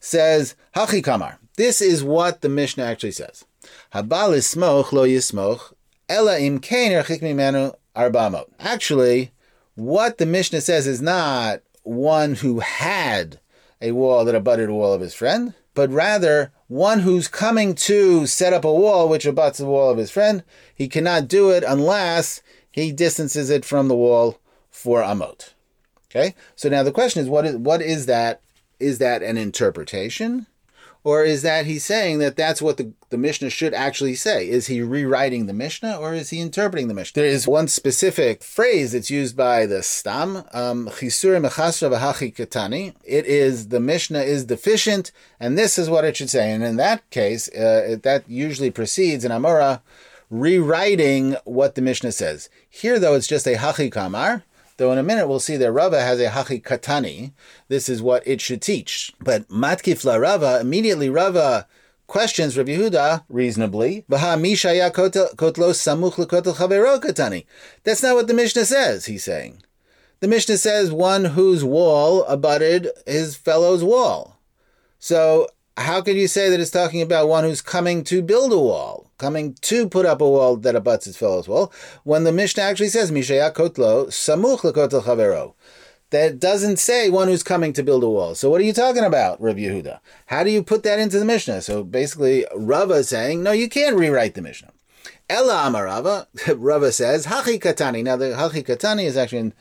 says 0.01 0.55
hachi 0.75 1.01
kamar. 1.01 1.39
This 1.57 1.81
is 1.81 2.03
what 2.03 2.41
the 2.41 2.49
Mishnah 2.49 2.83
actually 2.83 3.11
says. 3.11 3.45
Habal 3.93 4.37
ismoch 4.37 4.91
lo 4.91 5.05
yismoch 5.05 5.73
ela 6.07 6.39
im 6.39 6.59
kain 6.59 6.91
mimenu 6.91 7.75
arbamot. 7.95 8.45
Actually, 8.59 9.31
what 9.75 10.19
the 10.19 10.27
Mishnah 10.27 10.61
says 10.61 10.85
is 10.87 11.01
not 11.01 11.61
one 11.83 12.35
who 12.35 12.59
had 12.59 13.39
a 13.81 13.91
wall 13.91 14.23
that 14.25 14.35
abutted 14.35 14.69
a 14.69 14.73
wall 14.73 14.93
of 14.93 15.01
his 15.01 15.15
friend, 15.15 15.55
but 15.73 15.89
rather 15.89 16.51
one 16.67 16.99
who's 16.99 17.27
coming 17.27 17.73
to 17.73 18.27
set 18.27 18.53
up 18.53 18.63
a 18.63 18.71
wall 18.71 19.09
which 19.09 19.25
abuts 19.25 19.57
the 19.57 19.65
wall 19.65 19.89
of 19.89 19.97
his 19.97 20.11
friend. 20.11 20.43
He 20.73 20.87
cannot 20.87 21.27
do 21.27 21.49
it 21.49 21.63
unless 21.67 22.41
he 22.71 22.91
distances 22.91 23.49
it 23.49 23.65
from 23.65 23.87
the 23.87 23.95
wall 23.95 24.39
for 24.69 25.01
amot. 25.01 25.53
Okay, 26.09 26.35
so 26.55 26.69
now 26.69 26.83
the 26.83 26.91
question 26.91 27.21
is, 27.21 27.29
what 27.29 27.45
is 27.47 27.55
what 27.55 27.81
is 27.81 28.05
that? 28.05 28.41
Is 28.79 28.99
that 28.99 29.23
an 29.23 29.37
interpretation? 29.37 30.45
Or 31.07 31.23
is 31.23 31.41
that 31.43 31.65
he's 31.65 31.85
saying 31.85 32.19
that 32.19 32.35
that's 32.35 32.61
what 32.61 32.75
the, 32.75 32.91
the 33.11 33.17
Mishnah 33.17 33.49
should 33.49 33.73
actually 33.73 34.15
say? 34.15 34.49
Is 34.49 34.67
he 34.67 34.81
rewriting 34.81 35.45
the 35.45 35.53
Mishnah 35.53 35.95
or 35.95 36.13
is 36.13 36.31
he 36.31 36.41
interpreting 36.41 36.89
the 36.89 36.93
Mishnah? 36.93 37.21
There 37.21 37.31
is 37.31 37.47
one 37.47 37.69
specific 37.69 38.43
phrase 38.43 38.91
that's 38.91 39.09
used 39.09 39.37
by 39.37 39.65
the 39.65 39.83
Stam, 39.83 40.43
um. 40.51 40.89
It 40.89 41.03
is, 43.25 43.69
the 43.69 43.79
Mishnah 43.79 44.19
is 44.19 44.43
deficient, 44.43 45.13
and 45.39 45.57
this 45.57 45.77
is 45.77 45.89
what 45.89 46.03
it 46.03 46.17
should 46.17 46.29
say. 46.29 46.51
And 46.51 46.61
in 46.61 46.75
that 46.75 47.09
case, 47.09 47.47
uh, 47.55 47.95
that 48.03 48.25
usually 48.27 48.69
precedes 48.69 49.23
an 49.23 49.31
Amora 49.31 49.79
rewriting 50.29 51.37
what 51.45 51.75
the 51.75 51.81
Mishnah 51.81 52.11
says. 52.11 52.49
Here, 52.69 52.99
though, 52.99 53.15
it's 53.15 53.27
just 53.27 53.47
a 53.47 53.55
Hachi 53.55 53.89
Kamar. 53.89 54.43
Though 54.77 54.91
in 54.91 54.97
a 54.97 55.03
minute 55.03 55.27
we'll 55.27 55.39
see 55.39 55.57
that 55.57 55.71
Rava 55.71 56.01
has 56.01 56.19
a 56.19 56.29
hachi 56.29 56.61
katani. 56.61 57.33
This 57.67 57.89
is 57.89 58.01
what 58.01 58.25
it 58.27 58.41
should 58.41 58.61
teach. 58.61 59.13
But 59.19 59.47
matkif 59.49 60.05
la 60.05 60.15
Rava, 60.15 60.59
immediately 60.61 61.09
Rava 61.09 61.67
questions 62.07 62.57
Rabbi 62.57 62.71
Yehuda 62.71 63.25
reasonably. 63.27 64.05
That's 64.07 64.23
not 68.03 68.15
what 68.15 68.27
the 68.27 68.33
Mishnah 68.33 68.65
says, 68.65 69.05
he's 69.05 69.23
saying. 69.23 69.63
The 70.19 70.27
Mishnah 70.27 70.57
says 70.57 70.91
one 70.91 71.25
whose 71.25 71.63
wall 71.63 72.23
abutted 72.23 72.89
his 73.05 73.35
fellow's 73.35 73.83
wall. 73.83 74.39
So 74.99 75.47
how 75.75 76.01
could 76.01 76.15
you 76.15 76.27
say 76.27 76.49
that 76.49 76.59
it's 76.59 76.71
talking 76.71 77.03
about 77.03 77.27
one 77.29 77.43
who's 77.43 77.61
coming 77.61 78.03
to 78.05 78.23
build 78.23 78.51
a 78.51 78.57
wall, 78.57 79.06
coming 79.17 79.55
to 79.61 79.87
put 79.89 80.05
up 80.05 80.21
a 80.21 80.29
wall 80.29 80.57
that 80.57 80.75
abuts 80.75 81.05
his 81.05 81.17
fellow's 81.17 81.47
wall, 81.47 81.71
when 82.03 82.23
the 82.23 82.31
Mishnah 82.31 82.63
actually 82.63 82.89
says 82.89 83.11
Mishaya 83.11 83.53
Kotlo 83.53 84.07
Samuch 84.07 84.59
Lekotel 84.59 85.03
Chavero? 85.03 85.53
That 86.09 86.39
doesn't 86.39 86.77
say 86.77 87.09
one 87.09 87.27
who's 87.27 87.43
coming 87.43 87.73
to 87.73 87.83
build 87.83 88.03
a 88.03 88.09
wall. 88.09 88.33
So 88.33 88.49
what 88.49 88.61
are 88.61 88.63
you 88.63 88.71
talking 88.71 89.03
about, 89.03 89.41
Rav 89.41 89.57
Yehuda? 89.57 89.99
How 90.27 90.43
do 90.43 90.49
you 90.49 90.63
put 90.63 90.83
that 90.83 90.99
into 90.99 91.19
the 91.19 91.25
Mishnah? 91.25 91.61
So 91.61 91.83
basically, 91.83 92.45
Rava 92.55 92.93
is 92.93 93.09
saying, 93.09 93.43
no, 93.43 93.51
you 93.51 93.67
can't 93.67 93.97
rewrite 93.97 94.33
the 94.33 94.41
Mishnah. 94.41 94.71
Ella 95.29 95.69
Amarava, 95.69 96.27
Rava 96.57 96.93
says, 96.93 97.25
Hachi 97.25 97.59
Katani. 97.59 98.03
Now 98.03 98.15
the 98.15 98.27
Hachi 98.27 98.65
Katani 98.65 99.03
is 99.03 99.17
actually 99.17 99.39
in 99.39 99.53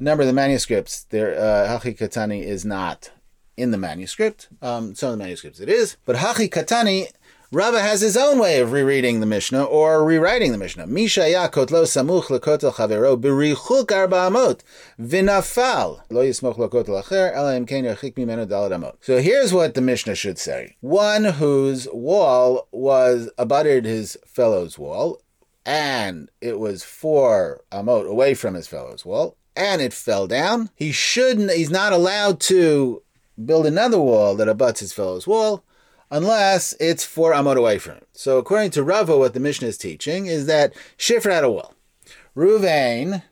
a 0.00 0.02
number 0.02 0.22
of 0.22 0.26
the 0.26 0.32
manuscripts, 0.32 1.04
there 1.04 1.38
uh, 1.38 1.78
Hachi 1.78 1.96
Katani 1.96 2.42
is 2.42 2.64
not 2.64 3.10
in 3.56 3.70
the 3.70 3.78
manuscript. 3.78 4.48
Um, 4.60 4.94
some 4.94 5.12
of 5.12 5.18
the 5.18 5.24
manuscripts 5.24 5.60
it 5.60 5.68
is, 5.68 5.96
but 6.04 6.16
Hachi 6.16 6.48
Katani 6.48 7.08
Rava 7.54 7.82
has 7.82 8.00
his 8.00 8.16
own 8.16 8.38
way 8.38 8.60
of 8.60 8.72
rereading 8.72 9.20
the 9.20 9.26
Mishnah 9.26 9.64
or 9.64 10.02
rewriting 10.06 10.52
the 10.52 10.58
Mishnah. 10.58 10.86
Kotlo 10.86 11.84
samuch 11.84 12.28
lekotel 12.28 12.72
chavero 12.72 13.14
berichuk 13.14 13.92
arba 13.92 14.30
amot 14.30 14.60
lo 14.98 16.24
yismoch 16.24 16.56
lekotel 16.56 17.02
acher 17.02 17.34
dalad 17.34 18.70
amot. 18.70 18.94
So 19.02 19.20
here's 19.20 19.52
what 19.52 19.74
the 19.74 19.82
Mishnah 19.82 20.14
should 20.14 20.38
say: 20.38 20.76
One 20.80 21.24
whose 21.24 21.86
wall 21.92 22.68
was 22.72 23.28
abutted 23.36 23.84
his 23.84 24.16
fellow's 24.26 24.78
wall, 24.78 25.20
and 25.66 26.30
it 26.40 26.58
was 26.58 26.84
four 26.84 27.60
amot 27.70 28.08
away 28.08 28.32
from 28.32 28.54
his 28.54 28.66
fellow's 28.66 29.04
wall, 29.04 29.36
and 29.54 29.82
it 29.82 29.92
fell 29.92 30.26
down. 30.26 30.70
He 30.74 30.90
shouldn't. 30.90 31.50
He's 31.50 31.70
not 31.70 31.92
allowed 31.92 32.40
to 32.40 33.02
build 33.44 33.66
another 33.66 34.00
wall 34.00 34.36
that 34.36 34.48
abuts 34.48 34.80
his 34.80 34.94
fellow's 34.94 35.26
wall 35.26 35.62
unless 36.12 36.74
it's 36.78 37.04
four 37.04 37.32
amot 37.32 37.56
away 37.56 37.78
from 37.78 37.94
him. 37.94 38.04
So 38.12 38.38
according 38.38 38.70
to 38.72 38.84
Rava, 38.84 39.18
what 39.18 39.34
the 39.34 39.40
Mishnah 39.40 39.68
is 39.68 39.78
teaching 39.78 40.26
is 40.26 40.46
that 40.46 40.74
Shifra 40.98 41.32
had 41.32 41.42
a 41.42 41.50
wall. 41.50 41.74
Ruvain 42.36 43.22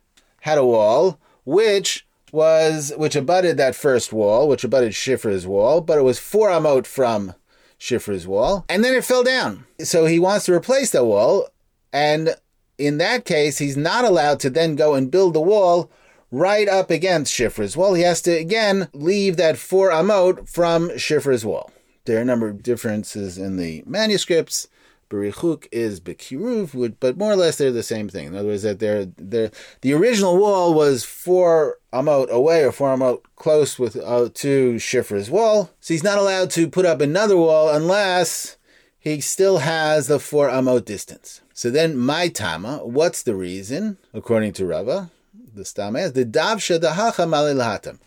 had 0.41 0.59
a 0.59 0.65
wall 0.65 1.21
which 1.45 2.07
was 2.33 2.93
which 2.97 3.17
abutted 3.17 3.57
that 3.59 3.75
first 3.75 4.13
wall, 4.13 4.49
which 4.49 4.65
abutted 4.65 4.93
Shifra's 4.93 5.47
wall, 5.47 5.81
but 5.81 5.99
it 5.99 6.03
was 6.03 6.19
four 6.19 6.49
amot 6.49 6.87
from 6.87 7.35
Shifra's 7.79 8.27
wall, 8.27 8.65
and 8.69 8.85
then 8.85 8.95
it 8.95 9.05
fell 9.05 9.25
down. 9.25 9.67
So 9.81 10.07
he 10.07 10.19
wants 10.19 10.47
to 10.47 10.55
replace 10.55 10.91
that 10.93 11.05
wall, 11.05 11.49
and 11.93 12.37
in 12.79 12.99
that 12.99 13.25
case, 13.25 13.59
he's 13.59 13.77
not 13.77 14.05
allowed 14.05 14.41
to 14.41 14.51
then 14.51 14.77
go 14.77 14.95
and 14.95 15.11
build 15.11 15.35
the 15.35 15.41
wall 15.41 15.91
right 16.31 16.69
up 16.69 16.91
against 16.91 17.35
Shifra's 17.35 17.77
wall. 17.77 17.95
He 17.95 18.03
has 18.03 18.23
to 18.23 18.31
again 18.31 18.89
leave 18.93 19.37
that 19.37 19.59
four 19.59 19.91
amot 19.91 20.49
from 20.49 20.91
Shifra's 20.91 21.45
wall. 21.45 21.73
There 22.11 22.19
are 22.19 22.23
a 22.23 22.25
number 22.25 22.49
of 22.49 22.64
differences 22.64 23.38
in 23.38 23.57
the 23.57 23.85
manuscripts. 23.87 24.67
Berichuk 25.09 25.69
is 25.71 26.00
Bekiruv, 26.00 26.97
but 26.99 27.17
more 27.17 27.31
or 27.31 27.37
less 27.37 27.57
they're 27.57 27.71
the 27.71 27.85
same 27.85 28.09
thing. 28.09 28.26
In 28.26 28.35
other 28.35 28.49
words, 28.49 28.64
that 28.64 28.81
they're, 28.81 29.05
they're, 29.17 29.52
the 29.83 29.93
original 29.93 30.37
wall 30.37 30.75
was 30.75 31.05
four 31.05 31.79
amot 31.93 32.29
away 32.29 32.64
or 32.64 32.73
four 32.73 32.97
amot 32.97 33.21
close 33.37 33.79
with 33.79 33.95
uh, 33.97 34.29
to 34.35 34.75
Shifra's 34.75 35.31
wall. 35.31 35.71
So 35.79 35.95
he's 35.95 36.02
not 36.02 36.19
allowed 36.19 36.50
to 36.50 36.69
put 36.69 36.85
up 36.85 37.00
another 37.00 37.37
wall 37.37 37.69
unless 37.69 38.57
he 38.99 39.21
still 39.21 39.59
has 39.59 40.09
the 40.09 40.19
four 40.19 40.49
amot 40.49 40.87
distance. 40.87 41.43
So 41.55 41.71
then, 41.71 41.97
my 41.97 42.26
tama, 42.26 42.79
what's 42.79 43.23
the 43.23 43.37
reason? 43.37 43.99
According 44.12 44.55
to 44.55 44.67
Rava, 44.67 45.12
the 45.55 45.62
stama 45.62 46.12
the 46.12 46.25
davsha 46.25 46.81
dahacha 46.81 47.29
malilahatam, 47.29 48.00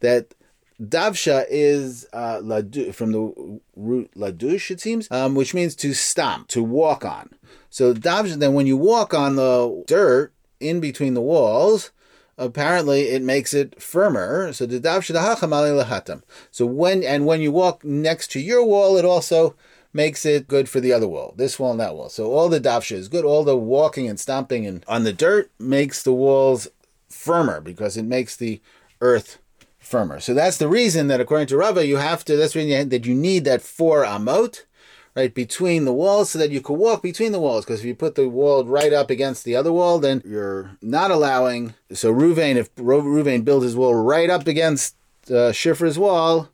that 0.00 0.34
Davsha 0.80 1.46
is 1.48 2.06
uh, 2.12 2.38
ladu, 2.42 2.94
from 2.94 3.12
the 3.12 3.60
root 3.76 4.10
ladush, 4.14 4.70
it 4.70 4.80
seems, 4.80 5.10
um, 5.10 5.34
which 5.34 5.54
means 5.54 5.74
to 5.76 5.94
stomp, 5.94 6.48
to 6.48 6.62
walk 6.62 7.04
on. 7.04 7.30
So 7.70 7.94
davsha, 7.94 8.38
then 8.38 8.52
when 8.52 8.66
you 8.66 8.76
walk 8.76 9.14
on 9.14 9.36
the 9.36 9.84
dirt 9.86 10.32
in 10.60 10.80
between 10.80 11.14
the 11.14 11.22
walls, 11.22 11.90
apparently 12.36 13.08
it 13.08 13.22
makes 13.22 13.54
it 13.54 13.82
firmer. 13.82 14.52
So 14.52 14.66
the 14.66 14.80
davsha 14.80 15.14
lahatam. 15.14 16.22
So 16.50 16.66
when 16.66 17.02
and 17.02 17.24
when 17.24 17.40
you 17.40 17.52
walk 17.52 17.82
next 17.84 18.30
to 18.32 18.40
your 18.40 18.64
wall, 18.64 18.98
it 18.98 19.04
also 19.04 19.54
makes 19.94 20.26
it 20.26 20.46
good 20.46 20.68
for 20.68 20.78
the 20.78 20.92
other 20.92 21.08
wall, 21.08 21.32
this 21.36 21.58
wall 21.58 21.70
and 21.70 21.80
that 21.80 21.94
wall. 21.94 22.10
So 22.10 22.32
all 22.32 22.50
the 22.50 22.60
davsha 22.60 22.92
is 22.92 23.08
good. 23.08 23.24
All 23.24 23.44
the 23.44 23.56
walking 23.56 24.08
and 24.08 24.20
stomping 24.20 24.66
and 24.66 24.84
on 24.86 25.04
the 25.04 25.12
dirt 25.12 25.50
makes 25.58 26.02
the 26.02 26.12
walls 26.12 26.68
firmer 27.08 27.62
because 27.62 27.96
it 27.96 28.04
makes 28.04 28.36
the 28.36 28.60
earth 29.00 29.38
firmer. 29.78 30.20
So 30.20 30.34
that's 30.34 30.58
the 30.58 30.68
reason 30.68 31.08
that 31.08 31.20
according 31.20 31.48
to 31.48 31.56
Rava, 31.56 31.86
you 31.86 31.96
have 31.96 32.24
to, 32.24 32.36
that's 32.36 32.54
the 32.54 32.60
reason 32.60 32.88
that 32.88 33.06
you 33.06 33.14
need 33.14 33.44
that 33.44 33.62
four 33.62 34.04
amot, 34.04 34.64
right, 35.14 35.32
between 35.32 35.84
the 35.84 35.92
walls 35.92 36.30
so 36.30 36.38
that 36.38 36.50
you 36.50 36.60
can 36.60 36.76
walk 36.76 37.02
between 37.02 37.32
the 37.32 37.40
walls. 37.40 37.64
Because 37.64 37.80
if 37.80 37.86
you 37.86 37.94
put 37.94 38.14
the 38.14 38.28
wall 38.28 38.64
right 38.64 38.92
up 38.92 39.10
against 39.10 39.44
the 39.44 39.56
other 39.56 39.72
wall, 39.72 39.98
then 39.98 40.22
you're 40.24 40.76
not 40.82 41.10
allowing, 41.10 41.74
so 41.92 42.12
Ruvain, 42.12 42.56
if 42.56 42.74
Ruvain 42.74 43.44
builds 43.44 43.64
his 43.64 43.76
wall 43.76 43.94
right 43.94 44.28
up 44.28 44.46
against 44.46 44.96
uh, 45.28 45.52
Shifra's 45.52 45.98
wall, 45.98 46.50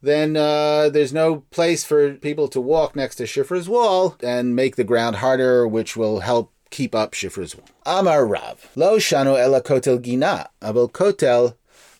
then 0.00 0.36
uh, 0.36 0.88
there's 0.90 1.12
no 1.12 1.40
place 1.50 1.84
for 1.84 2.14
people 2.14 2.46
to 2.48 2.60
walk 2.60 2.94
next 2.94 3.16
to 3.16 3.24
Shifra's 3.24 3.68
wall 3.68 4.16
and 4.22 4.54
make 4.54 4.76
the 4.76 4.84
ground 4.84 5.16
harder, 5.16 5.66
which 5.66 5.96
will 5.96 6.20
help 6.20 6.52
keep 6.70 6.94
up 6.94 7.12
Shifra's 7.12 7.56
wall. 7.56 7.68
Amar 7.84 8.24
Rav, 8.24 8.70
Lo 8.76 8.98
shano 8.98 9.36
ela 9.36 9.60
kotel 9.60 10.00
gina, 10.00 10.50
abel 10.62 10.88
kotel 10.88 11.56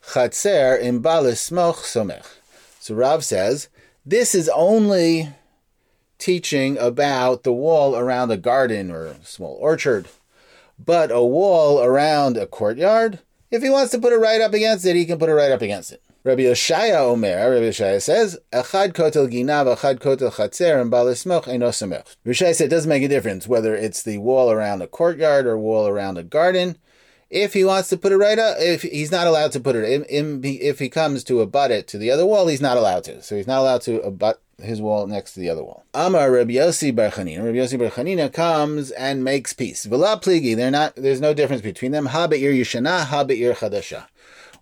Chatzer 0.08 0.80
in 0.80 1.02
Balismoch 1.02 1.76
Somech. 1.76 2.24
So 2.80 2.94
Rav 2.94 3.22
says, 3.22 3.68
this 4.06 4.34
is 4.34 4.48
only 4.48 5.28
teaching 6.18 6.78
about 6.78 7.42
the 7.42 7.52
wall 7.52 7.94
around 7.94 8.30
a 8.30 8.38
garden 8.38 8.90
or 8.90 9.06
a 9.06 9.24
small 9.24 9.58
orchard. 9.60 10.08
But 10.82 11.10
a 11.10 11.22
wall 11.22 11.82
around 11.82 12.38
a 12.38 12.46
courtyard, 12.46 13.18
if 13.50 13.62
he 13.62 13.68
wants 13.68 13.90
to 13.92 13.98
put 13.98 14.14
it 14.14 14.18
right 14.18 14.40
up 14.40 14.54
against 14.54 14.86
it, 14.86 14.96
he 14.96 15.04
can 15.04 15.18
put 15.18 15.28
it 15.28 15.34
right 15.34 15.52
up 15.52 15.60
against 15.60 15.92
it. 15.92 16.02
Rabbi 16.24 16.42
Yoshaya 16.42 17.00
Omer, 17.00 17.50
Rabbi 17.50 17.66
Yoshaya 17.66 18.00
says, 18.00 18.38
Echad 18.52 18.92
kotel 18.92 19.30
ginav, 19.30 19.76
echad 19.76 19.98
kotel 19.98 20.32
chatzer, 20.32 20.80
and 20.80 20.90
balismoch 20.90 21.46
eno 21.48 21.68
samech. 21.68 22.16
Rabbi 22.24 22.32
Yoshaya 22.32 22.54
said 22.54 22.66
it 22.66 22.70
doesn't 22.70 22.88
make 22.88 23.02
a 23.02 23.08
difference 23.08 23.46
whether 23.46 23.74
it's 23.74 24.02
the 24.02 24.18
wall 24.18 24.50
around 24.50 24.80
a 24.80 24.86
courtyard 24.86 25.46
or 25.46 25.58
wall 25.58 25.86
around 25.86 26.16
a 26.16 26.22
garden. 26.22 26.78
If 27.30 27.52
he 27.52 27.64
wants 27.64 27.90
to 27.90 27.98
put 27.98 28.12
it 28.12 28.16
right 28.16 28.38
up, 28.38 28.56
if 28.58 28.82
he's 28.82 29.12
not 29.12 29.26
allowed 29.26 29.52
to 29.52 29.60
put 29.60 29.76
it 29.76 29.84
in, 29.84 30.04
in, 30.04 30.40
if 30.42 30.78
he 30.78 30.88
comes 30.88 31.22
to 31.24 31.40
abut 31.40 31.70
it 31.70 31.86
to 31.88 31.98
the 31.98 32.10
other 32.10 32.24
wall, 32.24 32.46
he's 32.46 32.62
not 32.62 32.78
allowed 32.78 33.04
to. 33.04 33.22
So 33.22 33.36
he's 33.36 33.46
not 33.46 33.60
allowed 33.60 33.82
to 33.82 34.00
abut 34.00 34.40
his 34.62 34.80
wall 34.80 35.06
next 35.06 35.34
to 35.34 35.40
the 35.40 35.50
other 35.50 35.62
wall. 35.62 35.84
Amar 35.94 36.30
Rabbi 36.30 36.52
Yossi 36.52 36.94
Bar 36.94 37.10
Chanina. 37.10 37.44
Rabbi 37.44 37.58
Yossi 37.58 37.78
Bar 37.78 37.90
Chanina 37.90 38.32
comes 38.32 38.90
and 38.92 39.22
makes 39.22 39.52
peace. 39.52 39.86
V'la 39.86 40.22
pligi. 40.22 40.56
They're 40.56 40.70
not. 40.70 40.96
There's 40.96 41.20
no 41.20 41.34
difference 41.34 41.62
between 41.62 41.92
them. 41.92 42.06
Ha 42.06 42.26
yishana, 42.28 43.04
chadasha. 43.04 44.06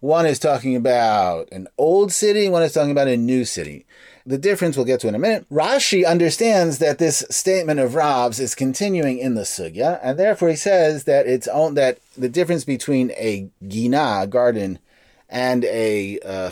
One 0.00 0.26
is 0.26 0.38
talking 0.38 0.76
about 0.76 1.48
an 1.52 1.68
old 1.78 2.12
city. 2.12 2.48
One 2.48 2.62
is 2.62 2.72
talking 2.72 2.90
about 2.90 3.08
a 3.08 3.16
new 3.16 3.44
city. 3.44 3.86
The 4.26 4.38
difference 4.38 4.76
we'll 4.76 4.86
get 4.86 4.98
to 5.00 5.08
in 5.08 5.14
a 5.14 5.20
minute. 5.20 5.48
Rashi 5.50 6.04
understands 6.04 6.78
that 6.78 6.98
this 6.98 7.24
statement 7.30 7.78
of 7.78 7.94
Rav's 7.94 8.40
is 8.40 8.56
continuing 8.56 9.18
in 9.18 9.36
the 9.36 9.42
sugya, 9.42 10.00
and 10.02 10.18
therefore 10.18 10.48
he 10.48 10.56
says 10.56 11.04
that 11.04 11.28
it's 11.28 11.46
that 11.46 11.98
the 12.18 12.28
difference 12.28 12.64
between 12.64 13.12
a 13.12 13.48
gina 13.66 14.26
garden 14.28 14.80
and 15.28 15.64
a 15.64 16.18
uh, 16.20 16.50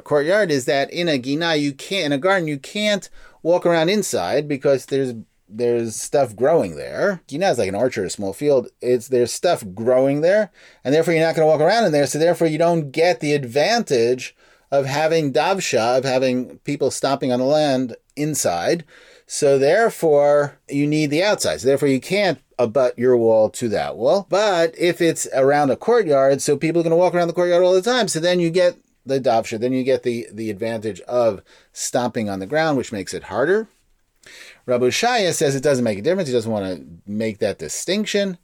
courtyard, 0.00 0.50
is 0.50 0.64
that 0.64 0.92
in 0.92 1.08
a 1.08 1.18
gina 1.18 1.54
you 1.54 1.72
can't 1.72 2.06
in 2.06 2.12
a 2.12 2.18
garden 2.18 2.48
you 2.48 2.58
can't 2.58 3.08
walk 3.42 3.66
around 3.66 3.88
inside 3.88 4.48
because 4.48 4.86
there's 4.86 5.14
there's 5.48 5.94
stuff 5.94 6.34
growing 6.34 6.76
there. 6.76 7.20
Gina 7.28 7.50
is 7.50 7.58
like 7.58 7.68
an 7.68 7.74
orchard, 7.74 8.06
a 8.06 8.10
small 8.10 8.32
field. 8.32 8.68
It's 8.80 9.08
there's 9.08 9.32
stuff 9.32 9.62
growing 9.74 10.22
there, 10.22 10.50
and 10.84 10.94
therefore 10.94 11.14
you're 11.14 11.24
not 11.24 11.36
going 11.36 11.46
to 11.46 11.50
walk 11.50 11.60
around 11.60 11.84
in 11.84 11.92
there. 11.92 12.06
So 12.06 12.18
therefore 12.18 12.46
you 12.46 12.58
don't 12.58 12.90
get 12.90 13.20
the 13.20 13.34
advantage 13.34 14.34
of 14.72 14.86
having 14.86 15.32
davsha, 15.32 15.98
of 15.98 16.04
having 16.04 16.58
people 16.60 16.90
stomping 16.90 17.30
on 17.30 17.38
the 17.38 17.44
land 17.44 17.94
inside. 18.16 18.84
So 19.26 19.58
therefore, 19.58 20.58
you 20.68 20.86
need 20.86 21.10
the 21.10 21.22
outside. 21.22 21.60
So 21.60 21.68
therefore, 21.68 21.88
you 21.88 22.00
can't 22.00 22.40
abut 22.58 22.98
your 22.98 23.16
wall 23.16 23.50
to 23.50 23.68
that 23.68 23.96
wall. 23.96 24.26
But 24.28 24.74
if 24.78 25.00
it's 25.00 25.28
around 25.34 25.70
a 25.70 25.76
courtyard, 25.76 26.42
so 26.42 26.56
people 26.56 26.80
are 26.80 26.84
going 26.84 26.90
to 26.90 26.96
walk 26.96 27.14
around 27.14 27.28
the 27.28 27.34
courtyard 27.34 27.62
all 27.62 27.74
the 27.74 27.82
time. 27.82 28.08
So 28.08 28.18
then 28.18 28.40
you 28.40 28.50
get 28.50 28.76
the 29.04 29.20
davsha. 29.20 29.60
Then 29.60 29.72
you 29.72 29.84
get 29.84 30.02
the 30.02 30.26
the 30.32 30.50
advantage 30.50 31.00
of 31.02 31.42
stomping 31.72 32.28
on 32.28 32.40
the 32.40 32.46
ground, 32.46 32.76
which 32.78 32.92
makes 32.92 33.14
it 33.14 33.24
harder. 33.24 33.68
Rabbi 34.66 34.86
Shaya 34.86 35.32
says 35.32 35.54
it 35.54 35.62
doesn't 35.62 35.84
make 35.84 35.98
a 35.98 36.02
difference. 36.02 36.28
He 36.28 36.34
doesn't 36.34 36.50
want 36.50 36.66
to 36.66 36.86
make 37.06 37.38
that 37.38 37.58
distinction. 37.58 38.38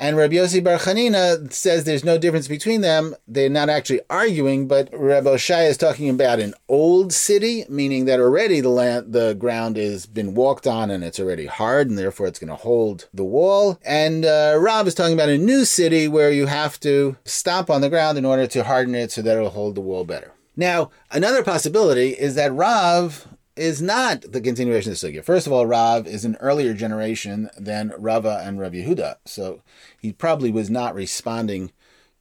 And 0.00 0.16
Rabbi 0.16 0.36
Yossi 0.36 0.64
Bar 0.64 0.78
Chanina 0.78 1.52
says 1.52 1.84
there's 1.84 2.06
no 2.06 2.16
difference 2.16 2.48
between 2.48 2.80
them. 2.80 3.14
They're 3.28 3.50
not 3.50 3.68
actually 3.68 4.00
arguing, 4.08 4.66
but 4.66 4.88
Rabbi 4.94 5.36
Shai 5.36 5.64
is 5.64 5.76
talking 5.76 6.08
about 6.08 6.40
an 6.40 6.54
old 6.70 7.12
city, 7.12 7.66
meaning 7.68 8.06
that 8.06 8.18
already 8.18 8.62
the 8.62 8.70
land, 8.70 9.12
the 9.12 9.34
ground 9.34 9.76
has 9.76 10.06
been 10.06 10.32
walked 10.32 10.66
on 10.66 10.90
and 10.90 11.04
it's 11.04 11.20
already 11.20 11.44
hard, 11.44 11.90
and 11.90 11.98
therefore 11.98 12.28
it's 12.28 12.38
going 12.38 12.48
to 12.48 12.56
hold 12.56 13.10
the 13.12 13.24
wall. 13.24 13.78
And 13.84 14.24
uh, 14.24 14.56
Rav 14.58 14.88
is 14.88 14.94
talking 14.94 15.12
about 15.12 15.28
a 15.28 15.36
new 15.36 15.66
city 15.66 16.08
where 16.08 16.32
you 16.32 16.46
have 16.46 16.80
to 16.80 17.18
stomp 17.26 17.68
on 17.68 17.82
the 17.82 17.90
ground 17.90 18.16
in 18.16 18.24
order 18.24 18.46
to 18.46 18.64
harden 18.64 18.94
it 18.94 19.12
so 19.12 19.20
that 19.20 19.36
it'll 19.36 19.50
hold 19.50 19.74
the 19.74 19.82
wall 19.82 20.06
better. 20.06 20.32
Now, 20.56 20.90
another 21.10 21.42
possibility 21.42 22.10
is 22.10 22.36
that 22.36 22.54
Rav 22.54 23.28
is 23.60 23.82
not 23.82 24.22
the 24.32 24.40
continuation 24.40 24.90
of 24.90 24.98
the 24.98 25.06
sugya. 25.06 25.22
First 25.22 25.46
of 25.46 25.52
all, 25.52 25.66
Rav 25.66 26.06
is 26.06 26.24
an 26.24 26.36
earlier 26.40 26.72
generation 26.72 27.50
than 27.58 27.92
Rava 27.98 28.40
and 28.42 28.58
Rav 28.58 28.72
Yehuda, 28.72 29.16
so 29.26 29.60
he 30.00 30.12
probably 30.12 30.50
was 30.50 30.70
not 30.70 30.94
responding 30.94 31.70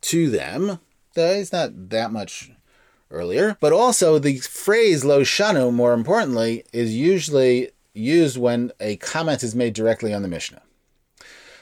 to 0.01 0.29
them. 0.29 0.79
He's 1.15 1.53
not 1.53 1.91
that 1.91 2.11
much 2.11 2.51
earlier. 3.09 3.55
But 3.61 3.71
also, 3.71 4.19
the 4.19 4.39
phrase 4.39 5.05
lo 5.05 5.21
shanu, 5.21 5.73
more 5.73 5.93
importantly, 5.93 6.65
is 6.73 6.93
usually 6.93 7.69
used 7.93 8.37
when 8.37 8.73
a 8.81 8.97
comment 8.97 9.41
is 9.41 9.55
made 9.55 9.73
directly 9.73 10.13
on 10.13 10.23
the 10.23 10.27
Mishnah. 10.27 10.61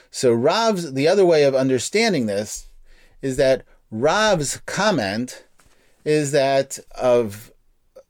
So 0.09 0.33
Rav's 0.33 0.93
the 0.93 1.07
other 1.07 1.25
way 1.25 1.43
of 1.43 1.53
understanding 1.53 2.25
this 2.25 2.67
is 3.21 3.37
that 3.37 3.63
Rav's 3.91 4.59
comment 4.65 5.45
is 6.03 6.31
that 6.31 6.79
of 6.95 7.51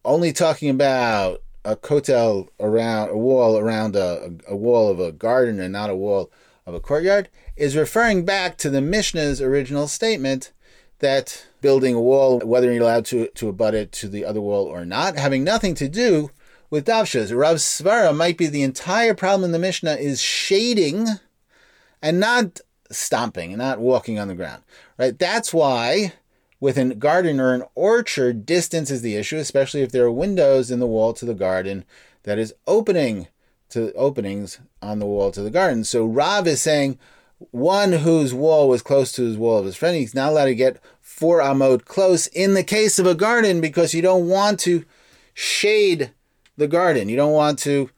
only 0.05 0.31
talking 0.31 0.69
about 0.69 1.41
a 1.67 1.75
kotel 1.75 2.47
around 2.61 3.09
a 3.09 3.17
wall 3.17 3.57
around 3.57 3.93
a, 3.95 4.31
a 4.47 4.55
wall 4.55 4.89
of 4.89 5.01
a 5.01 5.11
garden 5.11 5.59
and 5.59 5.73
not 5.73 5.89
a 5.89 5.95
wall 5.95 6.31
of 6.65 6.73
a 6.73 6.79
courtyard 6.79 7.27
is 7.57 7.75
referring 7.75 8.23
back 8.23 8.57
to 8.57 8.69
the 8.69 8.79
Mishnah's 8.79 9.41
original 9.41 9.89
statement 9.89 10.53
that 10.99 11.45
building 11.59 11.93
a 11.93 12.01
wall, 12.01 12.39
whether 12.39 12.71
you're 12.71 12.83
allowed 12.83 13.05
to, 13.07 13.27
to 13.27 13.49
abut 13.49 13.73
it 13.73 13.91
to 13.91 14.07
the 14.07 14.23
other 14.23 14.39
wall 14.39 14.65
or 14.65 14.85
not, 14.85 15.17
having 15.17 15.43
nothing 15.43 15.75
to 15.75 15.89
do 15.89 16.31
with 16.69 16.85
davshas. 16.85 17.37
Rav 17.37 17.57
Svara 17.57 18.15
might 18.15 18.37
be 18.37 18.47
the 18.47 18.63
entire 18.63 19.13
problem 19.13 19.43
in 19.43 19.51
the 19.51 19.59
Mishnah 19.59 19.95
is 19.95 20.21
shading 20.21 21.07
and 22.01 22.19
not 22.19 22.61
stomping 22.89 23.51
and 23.51 23.59
not 23.59 23.79
walking 23.79 24.17
on 24.19 24.29
the 24.29 24.35
ground. 24.35 24.63
Right? 24.97 25.19
That's 25.19 25.53
why 25.53 26.13
with 26.59 26.77
a 26.77 26.95
garden 26.95 27.39
or 27.39 27.53
an 27.53 27.63
orchard, 27.75 28.45
distance 28.45 28.89
is 28.89 29.01
the 29.01 29.15
issue, 29.15 29.37
especially 29.37 29.81
if 29.81 29.91
there 29.91 30.05
are 30.05 30.11
windows 30.11 30.71
in 30.71 30.79
the 30.79 30.87
wall 30.87 31.13
to 31.13 31.25
the 31.25 31.33
garden 31.33 31.85
that 32.23 32.39
is 32.39 32.53
opening 32.65 33.27
to 33.69 33.93
openings 33.93 34.59
on 34.81 34.99
the 34.99 35.05
wall 35.05 35.31
to 35.31 35.41
the 35.41 35.51
garden. 35.51 35.83
So 35.83 36.05
Rav 36.05 36.47
is 36.47 36.61
saying 36.61 36.97
one 37.51 37.91
whose 37.91 38.33
wall 38.33 38.67
was 38.67 38.81
close 38.81 39.11
to 39.13 39.23
his 39.23 39.37
wall 39.37 39.59
of 39.59 39.65
his 39.65 39.75
friend, 39.75 39.95
he's 39.95 40.15
not 40.15 40.31
allowed 40.31 40.45
to 40.45 40.55
get 40.55 40.81
four 40.99 41.39
amot 41.39 41.85
close 41.85 42.27
in 42.27 42.53
the 42.53 42.63
case 42.63 42.97
of 42.97 43.05
a 43.05 43.15
garden 43.15 43.61
because 43.61 43.93
you 43.93 44.01
don't 44.01 44.27
want 44.27 44.59
to 44.61 44.85
shade 45.33 46.11
the 46.57 46.67
garden. 46.67 47.09
You 47.09 47.15
don't 47.15 47.33
want 47.33 47.59
to 47.59 47.91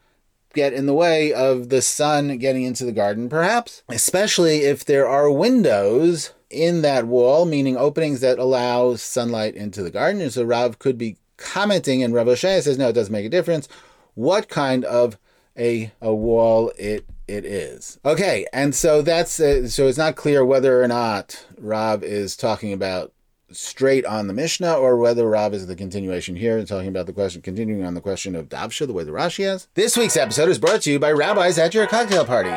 get 0.54 0.74
in 0.74 0.86
the 0.88 0.94
way 0.94 1.32
of 1.32 1.70
the 1.70 1.82
sun 1.82 2.38
getting 2.38 2.64
into 2.64 2.84
the 2.84 2.92
garden, 2.92 3.30
perhaps, 3.30 3.84
especially 3.88 4.60
if 4.60 4.84
there 4.84 5.08
are 5.08 5.32
windows 5.32 6.34
in 6.50 6.82
that 6.82 7.06
wall, 7.06 7.46
meaning 7.46 7.78
openings 7.78 8.22
that 8.22 8.40
allow 8.40 8.96
sunlight 8.96 9.56
into 9.56 9.84
the 9.84 9.92
garden. 9.92 10.22
And 10.22 10.34
so 10.34 10.44
Rav 10.44 10.80
could 10.80 10.98
be 10.98 11.18
commenting, 11.38 12.04
and 12.04 12.14
Rav 12.14 12.28
Oshaya 12.28 12.62
says, 12.62 12.78
no, 12.78 12.90
it 12.90 12.94
doesn't 12.94 13.14
make 13.14 13.26
a 13.26 13.30
difference 13.30 13.68
what 14.16 14.50
kind 14.50 14.84
of 14.86 15.18
a, 15.58 15.92
a 16.02 16.14
wall 16.14 16.72
it 16.78 17.06
it 17.28 17.46
is. 17.46 18.00
Okay, 18.04 18.48
and 18.52 18.74
so 18.74 19.02
that's 19.02 19.40
uh, 19.40 19.68
so 19.68 19.88
it's 19.88 19.98
not 19.98 20.16
clear 20.16 20.44
whether 20.44 20.82
or 20.82 20.88
not 20.88 21.46
Rav 21.58 22.04
is 22.04 22.36
talking 22.36 22.74
about 22.74 23.14
straight 23.52 24.06
on 24.06 24.28
the 24.28 24.34
Mishnah 24.34 24.74
or 24.74 24.98
whether 24.98 25.28
Rav 25.28 25.54
is 25.54 25.68
the 25.68 25.76
continuation 25.76 26.36
here 26.36 26.58
and 26.58 26.68
talking 26.68 26.88
about 26.88 27.06
the 27.06 27.14
question, 27.14 27.42
continuing 27.42 27.84
on 27.84 27.94
the 27.94 28.02
question 28.02 28.36
of 28.36 28.50
Davsha, 28.50 28.88
the 28.88 28.94
way 28.94 29.04
the 29.04 29.12
Rashi 29.12 29.46
has. 29.46 29.68
This 29.74 29.98
week's 29.98 30.18
episode 30.18 30.50
is 30.50 30.60
brought 30.60 30.82
to 30.82 30.92
you 30.92 31.00
by 31.00 31.12
Rabbis 31.12 31.58
at 31.58 31.74
your 31.74 31.88
cocktail 31.88 32.26
party. 32.26 32.54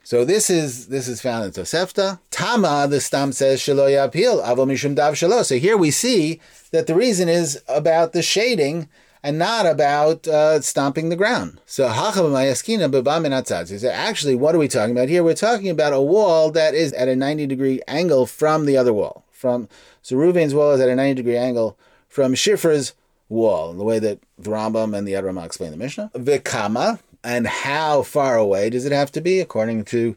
So 0.05 0.25
this 0.25 0.51
is 0.51 0.88
this 0.88 1.07
is 1.09 1.21
found 1.21 1.45
in 1.45 1.51
Tosefta. 1.53 2.19
Tama, 2.31 2.87
the 2.91 3.01
stam 3.01 3.33
says 3.33 3.61
shelo 3.61 3.88
yapil 3.88 4.45
avo 4.45 4.67
mishum 4.67 4.95
dav 4.95 5.15
shelo. 5.15 5.45
So 5.45 5.57
here 5.57 5.77
we 5.77 5.91
see 5.91 6.41
that 6.73 6.87
the 6.87 6.95
reason 6.95 7.29
is 7.29 7.62
about 7.69 8.12
the 8.12 8.23
shading 8.23 8.88
and 9.23 9.38
not 9.38 9.67
about 9.67 10.27
uh, 10.27 10.61
stomping 10.61 11.09
the 11.09 11.17
ground. 11.17 11.61
So 11.65 11.88
He 11.88 13.79
said, 13.79 13.95
actually, 13.95 14.35
what 14.35 14.55
are 14.55 14.59
we 14.59 14.69
talking 14.69 14.91
about 14.91 15.09
here? 15.09 15.23
We're 15.23 15.35
talking 15.35 15.71
about 15.71 15.93
a 15.93 16.01
wall 16.01 16.51
that 16.51 16.75
is 16.75 16.93
at 16.95 17.07
a 17.09 17.15
90 17.15 17.47
degree 17.47 17.81
angle 17.87 18.27
from 18.27 18.67
the 18.67 18.77
other 18.77 18.93
wall. 18.93 19.25
From 19.31 19.69
so 20.03 20.17
Ruvain's 20.17 20.55
wall 20.55 20.73
is 20.73 20.81
at 20.81 20.88
a 20.88 20.97
90 20.97 21.15
degree 21.15 21.37
angle 21.37 21.79
from 22.09 22.35
Shifra's 22.35 22.95
wall, 23.29 23.73
the 23.73 23.85
way 23.85 23.99
that 23.99 24.19
the 24.38 24.51
Rambam 24.51 24.97
and 24.97 25.07
the 25.07 25.12
Yad 25.12 25.25
Ramah 25.25 25.45
explain 25.45 25.71
the 25.71 25.77
Mishnah. 25.77 26.11
Vikama, 26.15 26.99
and 27.25 27.47
how 27.47 28.03
far 28.03 28.37
away 28.37 28.71
does 28.71 28.85
it 28.85 28.93
have 28.93 29.13
to 29.13 29.21
be? 29.21 29.41
According 29.41 29.85
to 29.87 30.17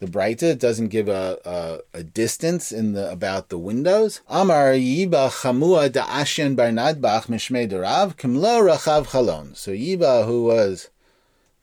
the 0.00 0.06
Breita, 0.06 0.44
it 0.44 0.58
doesn't 0.58 0.88
give 0.88 1.08
a, 1.08 1.38
a, 1.44 1.98
a, 1.98 2.02
distance 2.02 2.72
in 2.72 2.92
the 2.92 3.10
about 3.10 3.50
the 3.50 3.58
windows. 3.58 4.22
Amar 4.28 4.72
Yiba 4.72 5.30
Chamua 5.30 5.92
da 5.92 6.06
Ashian 6.06 6.56
bar 6.56 6.68
Nidbach 6.68 7.26
Mishmei 7.26 7.70
Durav 7.70 8.16
Kimlo 8.16 8.66
Rachav 8.66 9.08
Chalon. 9.08 9.54
So 9.54 9.72
Yiba, 9.72 10.26
who 10.26 10.44
was 10.44 10.88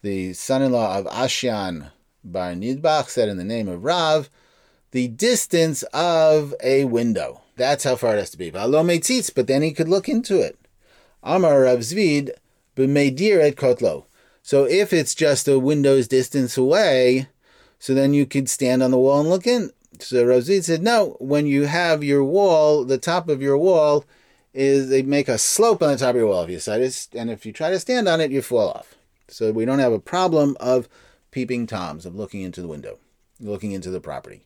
the 0.04 0.34
son-in-law 0.34 1.00
of 1.00 1.06
Ashian 1.06 1.92
bar 2.24 2.54
Nidbach, 2.54 3.10
said 3.10 3.28
in 3.28 3.38
the 3.38 3.44
name 3.44 3.68
of 3.68 3.84
Rav, 3.84 4.30
the 4.92 5.08
distance 5.08 5.84
of 5.94 6.54
a 6.64 6.86
window. 6.86 7.42
That's 7.56 7.84
how 7.84 7.96
far 7.96 8.16
it 8.16 8.20
has 8.20 8.30
to 8.32 8.38
be. 8.38 8.52
But 8.52 9.48
then 9.48 9.62
he 9.64 9.74
could 9.74 9.90
look 9.90 10.08
into 10.08 10.40
it. 10.40 10.60
Amar 11.24 11.64
Rav 11.64 11.80
Zvid 11.80 12.30
b'meidir 12.76 13.42
et 13.42 13.56
kotlo. 13.56 14.06
So 14.48 14.64
if 14.64 14.94
it's 14.94 15.14
just 15.14 15.50
a 15.50 15.60
window's 15.60 16.08
distance 16.08 16.58
away, 16.58 17.28
so 17.80 17.94
then 17.94 18.14
you 18.14 18.26
could 18.26 18.48
stand 18.48 18.82
on 18.82 18.92
the 18.92 18.98
wall 18.98 19.20
and 19.20 19.28
look 19.28 19.46
in. 19.46 19.72
So 20.00 20.24
Rosita 20.24 20.64
said, 20.64 20.82
no, 20.82 21.18
when 21.20 21.48
you 21.48 21.66
have 21.66 22.02
your 22.02 22.24
wall, 22.24 22.86
the 22.86 22.98
top 22.98 23.28
of 23.28 23.42
your 23.42 23.58
wall 23.58 24.06
is 24.54 24.88
they 24.88 25.02
make 25.02 25.28
a 25.28 25.38
slope 25.38 25.84
on 25.84 25.90
the 25.90 25.98
top 25.98 26.12
of 26.12 26.16
your 26.16 26.28
wall. 26.28 26.44
If 26.44 26.50
you 26.50 26.56
decide 26.56 26.90
to, 26.90 27.20
and 27.20 27.30
if 27.30 27.46
you 27.46 27.52
try 27.52 27.72
to 27.72 27.80
stand 27.82 28.08
on 28.08 28.22
it, 28.22 28.32
you 28.32 28.42
fall 28.42 28.70
off. 28.70 28.96
So 29.28 29.52
we 29.52 29.66
don't 29.66 29.80
have 29.80 29.92
a 29.92 30.00
problem 30.00 30.56
of 30.62 30.88
peeping 31.32 31.68
toms, 31.68 32.06
of 32.06 32.16
looking 32.16 32.42
into 32.42 32.62
the 32.62 32.70
window, 32.70 33.00
looking 33.42 33.74
into 33.74 33.92
the 33.92 34.00
property. 34.00 34.44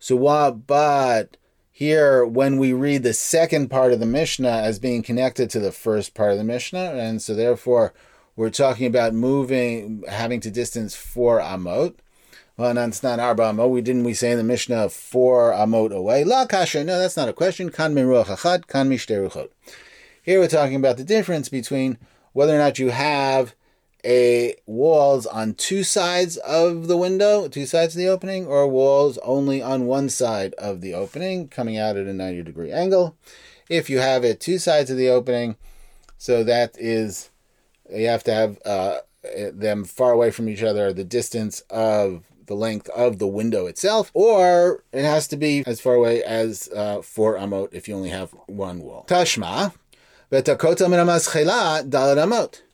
So 0.00 0.16
what, 0.16 0.66
but 0.66 1.36
here 1.78 2.26
when 2.26 2.58
we 2.58 2.72
read 2.72 3.04
the 3.04 3.14
second 3.14 3.68
part 3.68 3.92
of 3.92 4.00
the 4.00 4.04
Mishnah 4.04 4.50
as 4.50 4.80
being 4.80 5.00
connected 5.00 5.48
to 5.48 5.60
the 5.60 5.70
first 5.70 6.12
part 6.12 6.32
of 6.32 6.38
the 6.38 6.42
Mishnah, 6.42 6.90
and 6.96 7.22
so 7.22 7.36
therefore 7.36 7.94
we're 8.34 8.50
talking 8.50 8.88
about 8.88 9.14
moving, 9.14 10.02
having 10.08 10.40
to 10.40 10.50
distance 10.50 10.96
four 10.96 11.38
amot. 11.38 11.94
Well, 12.56 12.76
and 12.76 12.90
it's 12.90 13.04
not 13.04 13.20
arba 13.20 13.44
amot. 13.44 13.70
We 13.70 13.80
didn't 13.80 14.02
we 14.02 14.12
say 14.12 14.32
in 14.32 14.38
the 14.38 14.42
Mishnah 14.42 14.88
four 14.88 15.52
amot 15.52 15.94
away? 15.94 16.24
La 16.24 16.46
kasha. 16.46 16.82
No, 16.82 16.98
that's 16.98 17.16
not 17.16 17.28
a 17.28 17.32
question. 17.32 17.70
Kan 17.70 17.94
min 17.94 18.06
achad, 18.06 18.66
kan 18.66 18.90
Here 20.20 20.40
we're 20.40 20.48
talking 20.48 20.74
about 20.74 20.96
the 20.96 21.04
difference 21.04 21.48
between 21.48 21.96
whether 22.32 22.56
or 22.56 22.58
not 22.58 22.80
you 22.80 22.90
have 22.90 23.54
a 24.04 24.54
walls 24.66 25.26
on 25.26 25.54
two 25.54 25.82
sides 25.82 26.36
of 26.38 26.86
the 26.86 26.96
window, 26.96 27.48
two 27.48 27.66
sides 27.66 27.94
of 27.94 27.98
the 27.98 28.08
opening, 28.08 28.46
or 28.46 28.66
walls 28.68 29.18
only 29.18 29.60
on 29.62 29.86
one 29.86 30.08
side 30.08 30.54
of 30.54 30.80
the 30.80 30.94
opening, 30.94 31.48
coming 31.48 31.76
out 31.76 31.96
at 31.96 32.06
a 32.06 32.14
90 32.14 32.42
degree 32.42 32.72
angle. 32.72 33.16
If 33.68 33.90
you 33.90 33.98
have 33.98 34.24
it 34.24 34.40
two 34.40 34.58
sides 34.58 34.90
of 34.90 34.96
the 34.96 35.08
opening, 35.08 35.56
so 36.16 36.42
that 36.44 36.76
is 36.78 37.30
you 37.90 38.06
have 38.06 38.24
to 38.24 38.34
have 38.34 38.58
uh, 38.64 38.98
them 39.52 39.84
far 39.84 40.12
away 40.12 40.30
from 40.30 40.48
each 40.48 40.62
other, 40.62 40.92
the 40.92 41.04
distance 41.04 41.60
of 41.70 42.24
the 42.46 42.54
length 42.54 42.88
of 42.90 43.18
the 43.18 43.26
window 43.26 43.66
itself, 43.66 44.10
or 44.14 44.82
it 44.92 45.04
has 45.04 45.28
to 45.28 45.36
be 45.36 45.62
as 45.66 45.80
far 45.80 45.94
away 45.94 46.22
as 46.22 46.68
uh, 46.74 47.02
four 47.02 47.36
amot 47.36 47.68
if 47.72 47.86
you 47.88 47.94
only 47.94 48.08
have 48.08 48.30
one 48.46 48.80
wall. 48.80 49.04
Tashma, 49.06 49.72
v'takota 50.32 50.88
min 50.88 50.98
dalat 50.98 52.16
amot, 52.16 52.62
kadeshi 52.62 52.62
et 52.62 52.67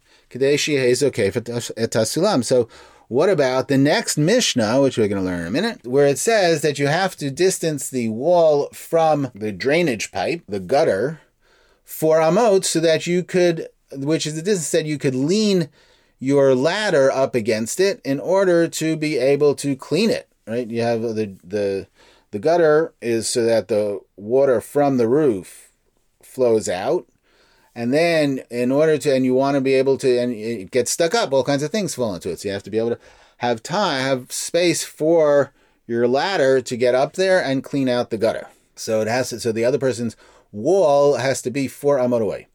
Uh, 1.48 2.42
so 2.42 2.68
what 3.08 3.28
about 3.28 3.68
the 3.68 3.78
next 3.78 4.16
Mishnah, 4.16 4.80
which 4.80 4.96
we're 4.96 5.08
going 5.08 5.22
to 5.22 5.24
learn 5.24 5.40
in 5.40 5.46
a 5.46 5.50
minute, 5.50 5.86
where 5.86 6.06
it 6.06 6.18
says 6.18 6.62
that 6.62 6.78
you 6.78 6.86
have 6.86 7.16
to 7.16 7.30
distance 7.30 7.90
the 7.90 8.08
wall 8.08 8.68
from 8.72 9.30
the 9.34 9.52
drainage 9.52 10.10
pipe, 10.10 10.42
the 10.48 10.60
gutter, 10.60 11.20
for 11.84 12.18
amot, 12.18 12.64
so 12.64 12.80
that 12.80 13.06
you 13.06 13.22
could, 13.22 13.68
which 13.92 14.26
is 14.26 14.34
the 14.34 14.42
distance 14.42 14.70
that 14.70 14.86
you 14.86 14.98
could 14.98 15.14
lean 15.14 15.68
your 16.18 16.54
ladder 16.54 17.10
up 17.10 17.34
against 17.34 17.78
it 17.78 18.00
in 18.04 18.18
order 18.18 18.66
to 18.66 18.96
be 18.96 19.18
able 19.18 19.54
to 19.56 19.76
clean 19.76 20.10
it. 20.10 20.28
Right? 20.46 20.68
You 20.68 20.82
have 20.82 21.02
the 21.02 21.36
the 21.44 21.86
the 22.30 22.38
gutter 22.38 22.94
is 23.00 23.28
so 23.28 23.44
that 23.44 23.68
the 23.68 24.00
water 24.16 24.60
from 24.60 24.96
the 24.96 25.08
roof 25.08 25.70
flows 26.22 26.68
out. 26.68 27.06
And 27.74 27.92
then 27.92 28.42
in 28.50 28.70
order 28.70 28.98
to 28.98 29.14
and 29.14 29.24
you 29.24 29.34
want 29.34 29.56
to 29.56 29.60
be 29.60 29.74
able 29.74 29.98
to 29.98 30.18
and 30.18 30.32
it 30.32 30.70
gets 30.70 30.90
stuck 30.90 31.14
up, 31.14 31.32
all 31.32 31.42
kinds 31.42 31.62
of 31.62 31.70
things 31.70 31.94
fall 31.94 32.14
into 32.14 32.30
it. 32.30 32.40
So 32.40 32.48
you 32.48 32.52
have 32.52 32.62
to 32.62 32.70
be 32.70 32.78
able 32.78 32.90
to 32.90 32.98
have 33.38 33.62
time, 33.62 34.02
have 34.02 34.30
space 34.30 34.84
for 34.84 35.52
your 35.86 36.06
ladder 36.06 36.60
to 36.62 36.76
get 36.76 36.94
up 36.94 37.14
there 37.14 37.42
and 37.42 37.64
clean 37.64 37.88
out 37.88 38.10
the 38.10 38.18
gutter. 38.18 38.48
So 38.76 39.00
it 39.00 39.08
has 39.08 39.30
to, 39.30 39.40
so 39.40 39.52
the 39.52 39.64
other 39.64 39.78
person's 39.78 40.16
wall 40.52 41.16
has 41.16 41.42
to 41.42 41.50
be 41.50 41.66
four 41.68 41.98
amot 41.98 42.22
away. 42.22 42.46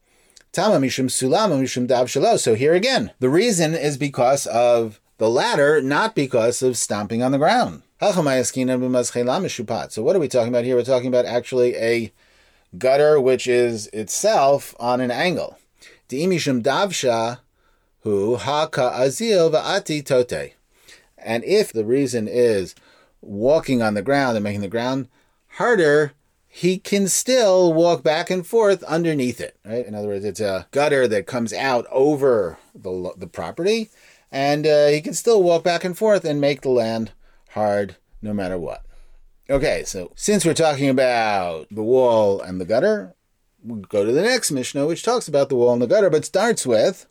Tama 0.52 0.84
mishum 0.84 1.06
sulama 1.06 1.60
mishum 1.60 1.86
shalo. 1.86 2.38
So 2.38 2.54
here 2.54 2.74
again, 2.74 3.12
the 3.20 3.28
reason 3.28 3.74
is 3.74 3.96
because 3.96 4.46
of 4.46 5.00
the 5.18 5.30
ladder, 5.30 5.82
not 5.82 6.14
because 6.14 6.62
of 6.62 6.76
stomping 6.78 7.22
on 7.22 7.30
the 7.30 7.38
ground. 7.38 7.82
So 8.00 8.22
what 8.22 10.16
are 10.16 10.18
we 10.18 10.28
talking 10.28 10.48
about 10.48 10.64
here? 10.64 10.74
We're 10.76 10.82
talking 10.82 11.08
about 11.08 11.26
actually 11.26 11.76
a 11.76 12.10
gutter 12.78 13.20
which 13.20 13.46
is 13.46 13.88
itself 13.88 14.74
on 14.78 15.00
an 15.00 15.10
angle. 15.10 15.58
Diimishum 16.08 16.62
davsha 16.62 17.40
hu 18.02 18.36
haka 18.36 18.92
azil 18.94 19.50
va'ati 19.50 20.04
tote. 20.04 20.54
And 21.18 21.44
if 21.44 21.72
the 21.72 21.84
reason 21.84 22.28
is 22.28 22.74
walking 23.20 23.82
on 23.82 23.94
the 23.94 24.02
ground 24.02 24.36
and 24.36 24.44
making 24.44 24.62
the 24.62 24.68
ground 24.68 25.08
harder, 25.54 26.12
he 26.48 26.78
can 26.78 27.06
still 27.06 27.72
walk 27.72 28.02
back 28.02 28.30
and 28.30 28.46
forth 28.46 28.82
underneath 28.84 29.40
it. 29.40 29.56
Right? 29.64 29.86
In 29.86 29.94
other 29.94 30.08
words, 30.08 30.24
it's 30.24 30.40
a 30.40 30.66
gutter 30.72 31.06
that 31.08 31.26
comes 31.26 31.52
out 31.52 31.86
over 31.90 32.58
the 32.74 33.12
the 33.16 33.26
property, 33.28 33.90
and 34.32 34.66
uh, 34.66 34.88
he 34.88 35.00
can 35.00 35.14
still 35.14 35.42
walk 35.42 35.62
back 35.62 35.84
and 35.84 35.96
forth 35.96 36.24
and 36.24 36.40
make 36.40 36.62
the 36.62 36.70
land 36.70 37.12
hard 37.50 37.96
no 38.22 38.32
matter 38.32 38.58
what. 38.58 38.84
Okay, 39.50 39.82
so 39.84 40.12
since 40.14 40.46
we're 40.46 40.54
talking 40.54 40.88
about 40.88 41.66
the 41.72 41.82
wall 41.82 42.40
and 42.40 42.60
the 42.60 42.64
gutter, 42.64 43.16
we'll 43.64 43.80
go 43.80 44.04
to 44.04 44.12
the 44.12 44.22
next 44.22 44.52
Mishnah, 44.52 44.86
which 44.86 45.02
talks 45.02 45.26
about 45.26 45.48
the 45.48 45.56
wall 45.56 45.72
and 45.72 45.82
the 45.82 45.88
gutter, 45.88 46.08
but 46.08 46.24
starts 46.24 46.64
with 46.64 47.06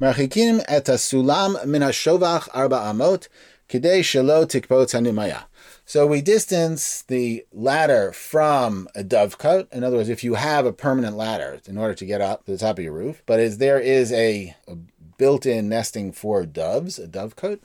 Marchikim 0.00 0.64
et 0.66 0.86
sulam 0.86 1.64
min 1.64 1.84
arba 1.84 2.76
amot 2.76 3.28
kidei 3.68 4.00
shelo 4.00 4.44
tikpot 4.44 4.90
hanimaya. 4.90 5.44
So 5.84 6.08
we 6.08 6.22
distance 6.22 7.02
the 7.02 7.46
ladder 7.52 8.10
from 8.10 8.88
a 8.96 9.04
dovecot. 9.04 9.72
In 9.72 9.84
other 9.84 9.98
words, 9.98 10.08
if 10.08 10.24
you 10.24 10.34
have 10.34 10.66
a 10.66 10.72
permanent 10.72 11.16
ladder 11.16 11.60
in 11.68 11.78
order 11.78 11.94
to 11.94 12.04
get 12.04 12.20
up 12.20 12.46
to 12.46 12.50
the 12.50 12.58
top 12.58 12.78
of 12.78 12.84
your 12.84 12.94
roof, 12.94 13.22
but 13.26 13.38
as 13.38 13.58
there 13.58 13.78
is 13.78 14.10
a, 14.10 14.56
a 14.66 14.74
built-in 15.18 15.68
nesting 15.68 16.10
for 16.10 16.44
doves, 16.44 16.98
a 16.98 17.06
dovecote, 17.06 17.60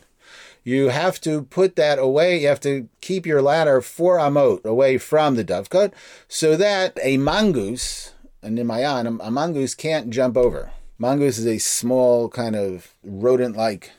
you 0.63 0.89
have 0.89 1.19
to 1.21 1.43
put 1.43 1.75
that 1.75 1.99
away. 1.99 2.41
You 2.41 2.47
have 2.47 2.59
to 2.61 2.87
keep 3.01 3.25
your 3.25 3.41
ladder 3.41 3.81
four 3.81 4.17
amot 4.17 4.63
away 4.65 4.97
from 4.97 5.35
the 5.35 5.45
dovecote 5.45 5.93
so 6.27 6.55
that 6.57 6.97
a 7.03 7.17
mongoose, 7.17 8.13
a 8.43 8.47
nimayan, 8.47 9.19
a 9.21 9.31
mongoose 9.31 9.75
can't 9.75 10.09
jump 10.09 10.37
over. 10.37 10.71
Mongoose 10.97 11.39
is 11.39 11.47
a 11.47 11.57
small 11.57 12.29
kind 12.29 12.55
of 12.55 12.93
rodent-like 13.03 13.91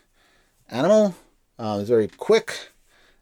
animal. 0.68 1.16
Uh, 1.58 1.78
it's 1.80 1.88
very 1.88 2.08
quick 2.08 2.70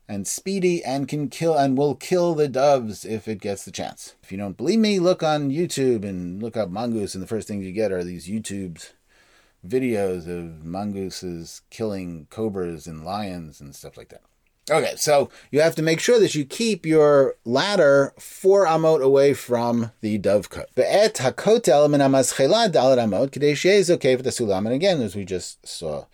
and 0.07 0.27
speedy 0.27 0.85
and 0.85 1.09
can 1.09 1.29
kill 1.29 1.57
and 1.57 1.79
will 1.79 1.95
kill 1.95 2.35
the 2.35 2.49
doves 2.49 3.05
if 3.05 3.29
it 3.29 3.41
gets 3.41 3.65
the 3.65 3.71
chance. 3.71 4.17
If 4.23 4.33
you 4.33 4.39
don't 4.39 4.57
believe 4.57 4.81
me, 4.81 4.99
look 4.99 5.23
on 5.23 5.51
YouTube 5.51 6.05
and 6.05 6.43
look 6.43 6.57
up 6.57 6.69
mongoose, 6.69 7.15
and 7.15 7.23
the 7.23 7.29
first 7.29 7.47
things 7.47 7.65
you 7.65 7.73
get 7.73 7.93
are 7.93 8.03
these 8.03 8.29
YouTube's 8.29 8.93
videos 9.67 10.27
of 10.27 10.65
mongooses 10.65 11.63
killing 11.71 12.27
cobras 12.31 12.87
and 12.87 13.05
lions 13.05 13.61
and 13.61 13.75
stuff 13.75 13.97
like 13.97 14.09
that. 14.09 14.23
Okay, 14.71 14.95
so 14.97 15.31
you 15.51 15.61
have 15.61 15.75
to 15.75 15.83
make 15.83 15.99
sure 15.99 16.21
that 16.21 16.35
you 16.35 16.45
keep 16.45 16.87
your 16.87 17.35
ladder 17.45 18.15
four 18.19 18.67
amot 18.67 19.03
away 19.03 19.35
from 19.35 19.91
the 20.01 20.19
dovecote. 20.19 20.75
Be'et 20.77 21.15
hakotel 21.15 21.91
min 21.91 22.01
amaschela 22.01 22.71
dalet 22.71 22.99
amot 22.99 23.57
she'ez 23.57 23.91
okay 23.91 24.15
for 24.15 24.23
the 24.23 24.31
sulam. 24.31 24.67
And 24.67 24.75
again, 24.75 25.03
as 25.03 25.17
we 25.17 25.25
just 25.25 25.67
saw, 25.67 26.07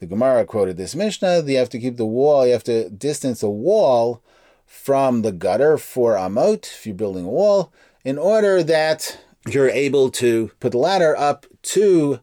the 0.00 0.06
Gemara 0.06 0.44
quoted 0.44 0.76
this 0.76 0.96
Mishnah. 0.96 1.44
You 1.46 1.58
have 1.58 1.68
to 1.68 1.78
keep 1.78 1.96
the 1.96 2.04
wall, 2.04 2.44
you 2.44 2.52
have 2.52 2.64
to 2.64 2.90
distance 2.90 3.40
the 3.40 3.50
wall 3.50 4.20
from 4.66 5.22
the 5.22 5.30
gutter 5.30 5.78
for 5.78 6.14
amot, 6.14 6.64
if 6.64 6.86
you're 6.86 6.96
building 6.96 7.26
a 7.26 7.30
wall, 7.30 7.72
in 8.04 8.18
order 8.18 8.64
that 8.64 9.20
you're 9.48 9.68
able 9.68 10.10
to 10.10 10.50
put 10.58 10.72
the 10.72 10.78
ladder 10.78 11.16
up 11.16 11.46
to 11.62 12.20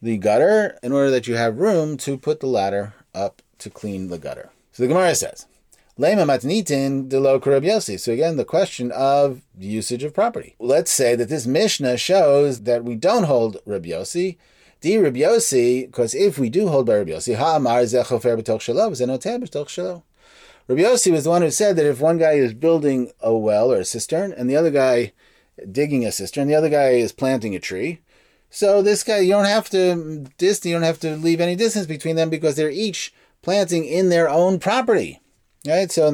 the 0.00 0.18
gutter, 0.18 0.78
in 0.82 0.92
order 0.92 1.10
that 1.10 1.26
you 1.26 1.34
have 1.36 1.58
room 1.58 1.96
to 1.98 2.18
put 2.18 2.40
the 2.40 2.46
ladder 2.46 2.94
up 3.14 3.42
to 3.58 3.70
clean 3.70 4.08
the 4.08 4.18
gutter. 4.18 4.50
So 4.72 4.82
the 4.82 4.88
Gemara 4.88 5.14
says, 5.14 5.46
Lema 5.98 6.26
matnitin 6.26 7.08
de 7.08 7.18
lo 7.18 7.40
So 7.96 8.12
again, 8.12 8.36
the 8.36 8.44
question 8.44 8.92
of 8.92 9.40
usage 9.58 10.04
of 10.04 10.12
property. 10.12 10.54
Let's 10.58 10.90
say 10.90 11.16
that 11.16 11.30
this 11.30 11.46
Mishnah 11.46 11.96
shows 11.96 12.64
that 12.64 12.84
we 12.84 12.96
don't 12.96 13.24
hold 13.24 13.56
Rabbi 13.64 13.88
Yossi, 13.88 14.36
Di 14.82 14.96
Yossi, 14.96 15.86
because 15.86 16.14
if 16.14 16.38
we 16.38 16.50
do 16.50 16.68
hold 16.68 16.84
by 16.84 16.98
Rabbi 16.98 17.12
Yossi, 17.12 17.36
Ha'amar 17.36 17.80
zechofer 17.84 18.38
b'toch 18.38 18.60
shelo, 18.60 18.90
v'zenoter 18.90 19.42
b'toch 19.42 19.68
shelo. 19.68 20.02
Rabbi 20.68 20.82
Yossi 20.82 21.10
was 21.10 21.24
the 21.24 21.30
one 21.30 21.40
who 21.40 21.50
said 21.50 21.76
that 21.76 21.86
if 21.86 21.98
one 21.98 22.18
guy 22.18 22.32
is 22.32 22.52
building 22.52 23.10
a 23.20 23.34
well 23.34 23.72
or 23.72 23.78
a 23.78 23.84
cistern, 23.86 24.32
and 24.32 24.50
the 24.50 24.56
other 24.56 24.70
guy 24.70 25.12
digging 25.72 26.04
a 26.04 26.12
cistern, 26.12 26.46
the 26.46 26.54
other 26.54 26.68
guy 26.68 26.90
is 26.90 27.12
planting 27.12 27.54
a 27.54 27.58
tree, 27.58 28.00
so 28.56 28.80
this 28.80 29.04
guy, 29.04 29.18
you 29.18 29.32
don't 29.32 29.44
have 29.44 29.68
to 29.68 30.24
dis, 30.38 30.64
you 30.64 30.72
don't 30.72 30.80
have 30.80 30.98
to 31.00 31.14
leave 31.14 31.42
any 31.42 31.56
distance 31.56 31.84
between 31.84 32.16
them 32.16 32.30
because 32.30 32.56
they're 32.56 32.70
each 32.70 33.12
planting 33.42 33.84
in 33.84 34.08
their 34.08 34.30
own 34.30 34.58
property. 34.58 35.20
Right? 35.66 35.92
So 35.92 36.10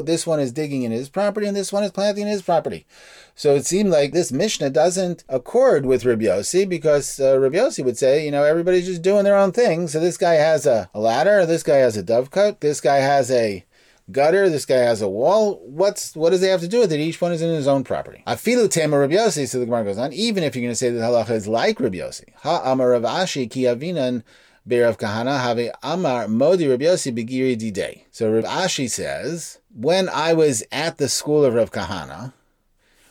this 0.00 0.26
one 0.26 0.40
is 0.40 0.50
digging 0.50 0.84
in 0.84 0.92
his 0.92 1.10
property 1.10 1.46
and 1.46 1.54
this 1.54 1.74
one 1.74 1.84
is 1.84 1.90
planting 1.90 2.22
in 2.22 2.30
his 2.30 2.40
property. 2.40 2.86
So 3.34 3.54
it 3.54 3.66
seemed 3.66 3.90
like 3.90 4.12
this 4.12 4.32
Mishnah 4.32 4.70
doesn't 4.70 5.24
accord 5.28 5.84
with 5.84 6.06
Rabbi 6.06 6.24
Yossi 6.24 6.66
because 6.66 7.20
uh, 7.20 7.38
Rabbi 7.38 7.68
would 7.82 7.98
say, 7.98 8.24
you 8.24 8.30
know, 8.30 8.44
everybody's 8.44 8.86
just 8.86 9.02
doing 9.02 9.24
their 9.24 9.36
own 9.36 9.52
thing. 9.52 9.86
So 9.86 10.00
this 10.00 10.16
guy 10.16 10.34
has 10.34 10.64
a, 10.64 10.88
a 10.94 11.00
ladder, 11.00 11.44
this 11.44 11.62
guy 11.62 11.76
has 11.76 11.98
a 11.98 12.02
dovecote, 12.02 12.60
this 12.60 12.80
guy 12.80 12.96
has 12.96 13.30
a 13.30 13.62
gutter, 14.10 14.48
this 14.48 14.66
guy 14.66 14.76
has 14.76 15.02
a 15.02 15.08
wall. 15.08 15.60
What's 15.64 16.14
what 16.14 16.30
does 16.30 16.40
they 16.40 16.48
have 16.48 16.60
to 16.60 16.68
do 16.68 16.80
with 16.80 16.92
it? 16.92 17.00
Each 17.00 17.20
one 17.20 17.32
is 17.32 17.42
in 17.42 17.50
his 17.50 17.68
own 17.68 17.84
property. 17.84 18.22
Afilu 18.26 18.70
tema 18.70 18.98
Rabbi 18.98 19.14
Yossi, 19.14 19.48
so 19.48 19.58
the 19.58 19.66
Gemara 19.66 19.84
goes 19.84 19.98
on, 19.98 20.12
even 20.12 20.42
if 20.42 20.54
you're 20.54 20.62
going 20.62 20.72
to 20.72 20.76
say 20.76 20.90
that 20.90 21.00
halacha 21.00 21.30
is 21.30 21.48
like 21.48 21.80
Rabbi 21.80 21.98
Yossi. 21.98 22.34
Ha 22.42 22.62
amar 22.64 22.90
Rav 22.90 23.02
Ashi 23.02 23.50
ki 23.50 23.62
avinan 23.62 24.22
Rav 24.66 24.98
Kahana 24.98 25.40
have 25.40 25.60
Amar 25.82 26.28
Modi 26.28 26.66
Rav 26.66 26.80
Yossi 26.80 27.14
Begiri 27.14 27.56
Didei. 27.56 28.04
So 28.10 28.32
Rav 28.32 28.44
Ashi 28.44 28.88
says, 28.88 29.58
when 29.74 30.08
I 30.08 30.32
was 30.32 30.64
at 30.72 30.96
the 30.98 31.08
school 31.08 31.44
of 31.44 31.54
Rav 31.54 31.70
Kahana, 31.70 32.32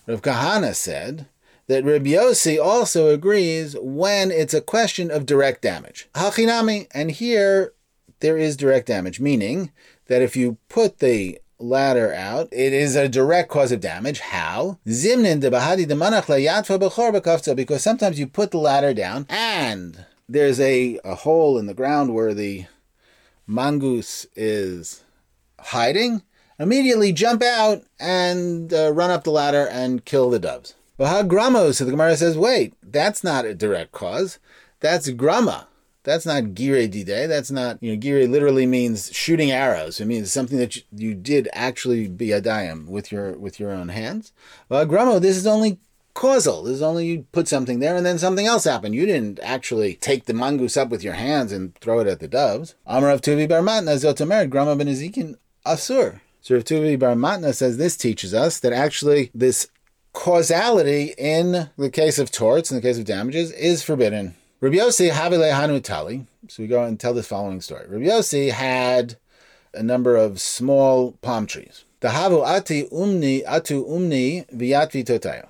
Rav 0.08 0.22
Kahana 0.22 0.74
said 0.74 1.28
that 1.68 1.86
Rav 1.86 2.02
Yossi 2.02 2.64
also 2.64 3.10
agrees 3.10 3.76
when 3.80 4.32
it's 4.32 4.54
a 4.54 4.62
question 4.62 5.12
of 5.12 5.26
direct 5.26 5.62
damage. 5.62 6.10
Hachinami, 6.16 6.88
and 6.94 7.12
here 7.12 7.74
there 8.20 8.38
is 8.38 8.58
direct 8.58 8.88
damage, 8.88 9.20
meaning 9.20 9.72
that 10.14 10.22
if 10.22 10.36
you 10.36 10.60
put 10.70 11.00
the 11.00 11.40
ladder 11.58 12.14
out, 12.14 12.48
it 12.52 12.72
is 12.72 12.96
a 12.96 13.10
direct 13.10 13.50
cause 13.50 13.72
of 13.72 13.80
damage. 13.80 14.20
How? 14.20 14.78
Because 17.56 17.82
sometimes 17.82 18.20
you 18.20 18.28
put 18.28 18.52
the 18.52 18.60
ladder 18.60 18.94
down 18.94 19.26
and 19.28 20.06
there's 20.30 20.60
a, 20.60 21.00
a 21.04 21.16
hole 21.16 21.58
in 21.58 21.66
the 21.66 21.74
ground 21.74 22.14
where 22.14 22.36
the 22.36 22.66
mongoose 23.48 24.28
is 24.36 25.04
hiding, 25.60 26.22
immediately 26.60 27.12
jump 27.12 27.42
out 27.42 27.82
and 28.00 28.72
uh, 28.72 28.94
run 28.94 29.10
up 29.10 29.24
the 29.24 29.32
ladder 29.32 29.68
and 29.68 30.06
kill 30.06 30.30
the 30.30 30.38
doves. 30.38 30.76
Gramo, 31.00 31.74
so 31.74 31.86
the 31.86 31.92
Gemara 31.92 32.16
says, 32.18 32.38
wait, 32.38 32.76
that's 32.84 33.24
not 33.24 33.46
a 33.46 33.56
direct 33.56 33.92
cause. 33.92 34.38
That's 34.80 35.10
grama. 35.10 35.68
That's 36.04 36.26
not 36.26 36.54
gire 36.54 36.88
dide. 36.88 37.28
That's 37.28 37.52
not, 37.52 37.82
you 37.82 37.92
know, 37.92 38.00
gire 38.00 38.28
literally 38.28 38.66
means 38.66 39.12
shooting 39.14 39.52
arrows. 39.52 40.00
It 40.00 40.06
means 40.06 40.32
something 40.32 40.58
that 40.58 40.76
you, 40.76 40.82
you 40.96 41.14
did 41.14 41.48
actually 41.54 42.08
be 42.10 42.32
a 42.32 42.42
dayim 42.42 42.88
with 42.88 43.12
your 43.12 43.38
with 43.38 43.60
your 43.60 43.72
own 43.72 43.90
hands. 43.90 44.34
Well, 44.68 44.86
gramo, 44.86 45.22
this 45.22 45.38
is 45.38 45.48
only 45.48 45.80
causal. 46.14 46.64
This 46.64 46.76
is 46.76 46.82
only 46.82 47.08
you 47.08 47.26
put 47.32 47.48
something 47.48 47.80
there 47.80 47.96
and 47.96 48.06
then 48.06 48.20
something 48.20 48.46
else 48.46 48.66
happened. 48.66 48.96
You 48.96 49.06
didn't 49.06 49.40
actually 49.42 49.96
take 49.96 50.26
the 50.26 50.34
mongoose 50.34 50.78
up 50.78 50.90
with 50.90 51.04
your 51.04 51.14
hands 51.14 51.52
and 51.52 51.74
throw 51.76 52.00
it 52.00 52.08
at 52.08 52.20
the 52.20 52.28
doves. 52.28 52.76
Amar 52.86 53.10
Rav 53.10 53.22
Tuvi 53.22 53.48
Bar 53.48 53.62
Matna 53.62 53.96
Zotomer 53.96 54.50
Grama 54.50 54.76
ben 54.76 54.88
Ezekin 54.88 55.38
Asur. 55.66 56.20
So 56.42 56.56
Rav 56.56 56.66
Tuvi 56.66 57.00
Bar 57.00 57.16
Matna 57.16 57.54
says 57.54 57.78
this 57.78 57.98
teaches 57.98 58.34
us 58.34 58.60
that 58.60 58.74
actually 58.74 59.32
this 59.34 59.68
causality 60.12 61.14
in 61.18 61.70
the 61.78 61.90
case 61.90 62.20
of 62.20 62.30
torts, 62.30 62.70
in 62.70 62.76
the 62.76 62.82
case 62.82 63.00
of 63.00 63.06
damages, 63.06 63.52
is 63.52 63.82
forbidden. 63.82 64.36
Rabbi 64.64 64.78
Yossi 64.78 65.12
Hanutali. 65.12 66.26
So 66.48 66.64
we 66.64 66.68
go 66.68 66.86
and 66.86 66.98
tell 66.98 67.14
this 67.14 67.28
following 67.28 67.60
story. 67.60 67.86
Rabbi 67.86 68.06
Yossi 68.06 68.50
had 68.50 69.18
a 69.74 69.84
number 69.84 70.16
of 70.16 70.40
small 70.40 71.12
palm 71.22 71.48
trees. 71.48 71.84
The 72.00 72.08
Havu 72.08 72.48
Ati 72.48 72.84
Umni 72.86 73.44
Atu 73.44 73.86
Umni 73.86 74.50
Viatvi 74.56 75.04
Totayo. 75.04 75.50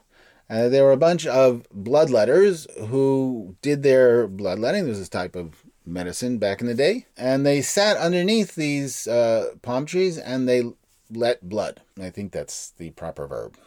Uh, 0.50 0.68
there 0.68 0.84
were 0.84 0.94
a 0.94 0.98
bunch 0.98 1.28
of 1.28 1.68
bloodletters 1.72 2.66
who 2.88 3.56
did 3.62 3.84
their 3.84 4.28
bloodletting. 4.28 4.86
There 4.86 4.90
was 4.90 4.98
this 4.98 5.10
type 5.10 5.36
of 5.36 5.64
medicine 5.86 6.40
back 6.40 6.62
in 6.62 6.66
the 6.66 6.74
day. 6.74 7.06
And 7.16 7.46
they 7.46 7.62
sat 7.62 7.98
underneath 7.98 8.56
these 8.56 9.06
uh, 9.08 9.54
palm 9.62 9.86
trees 9.86 10.18
and 10.18 10.50
they 10.50 10.64
let 11.12 11.48
blood. 11.48 11.82
I 12.02 12.10
think 12.10 12.32
that's 12.32 12.72
the 12.80 12.90
proper 12.90 13.28
verb. 13.28 13.58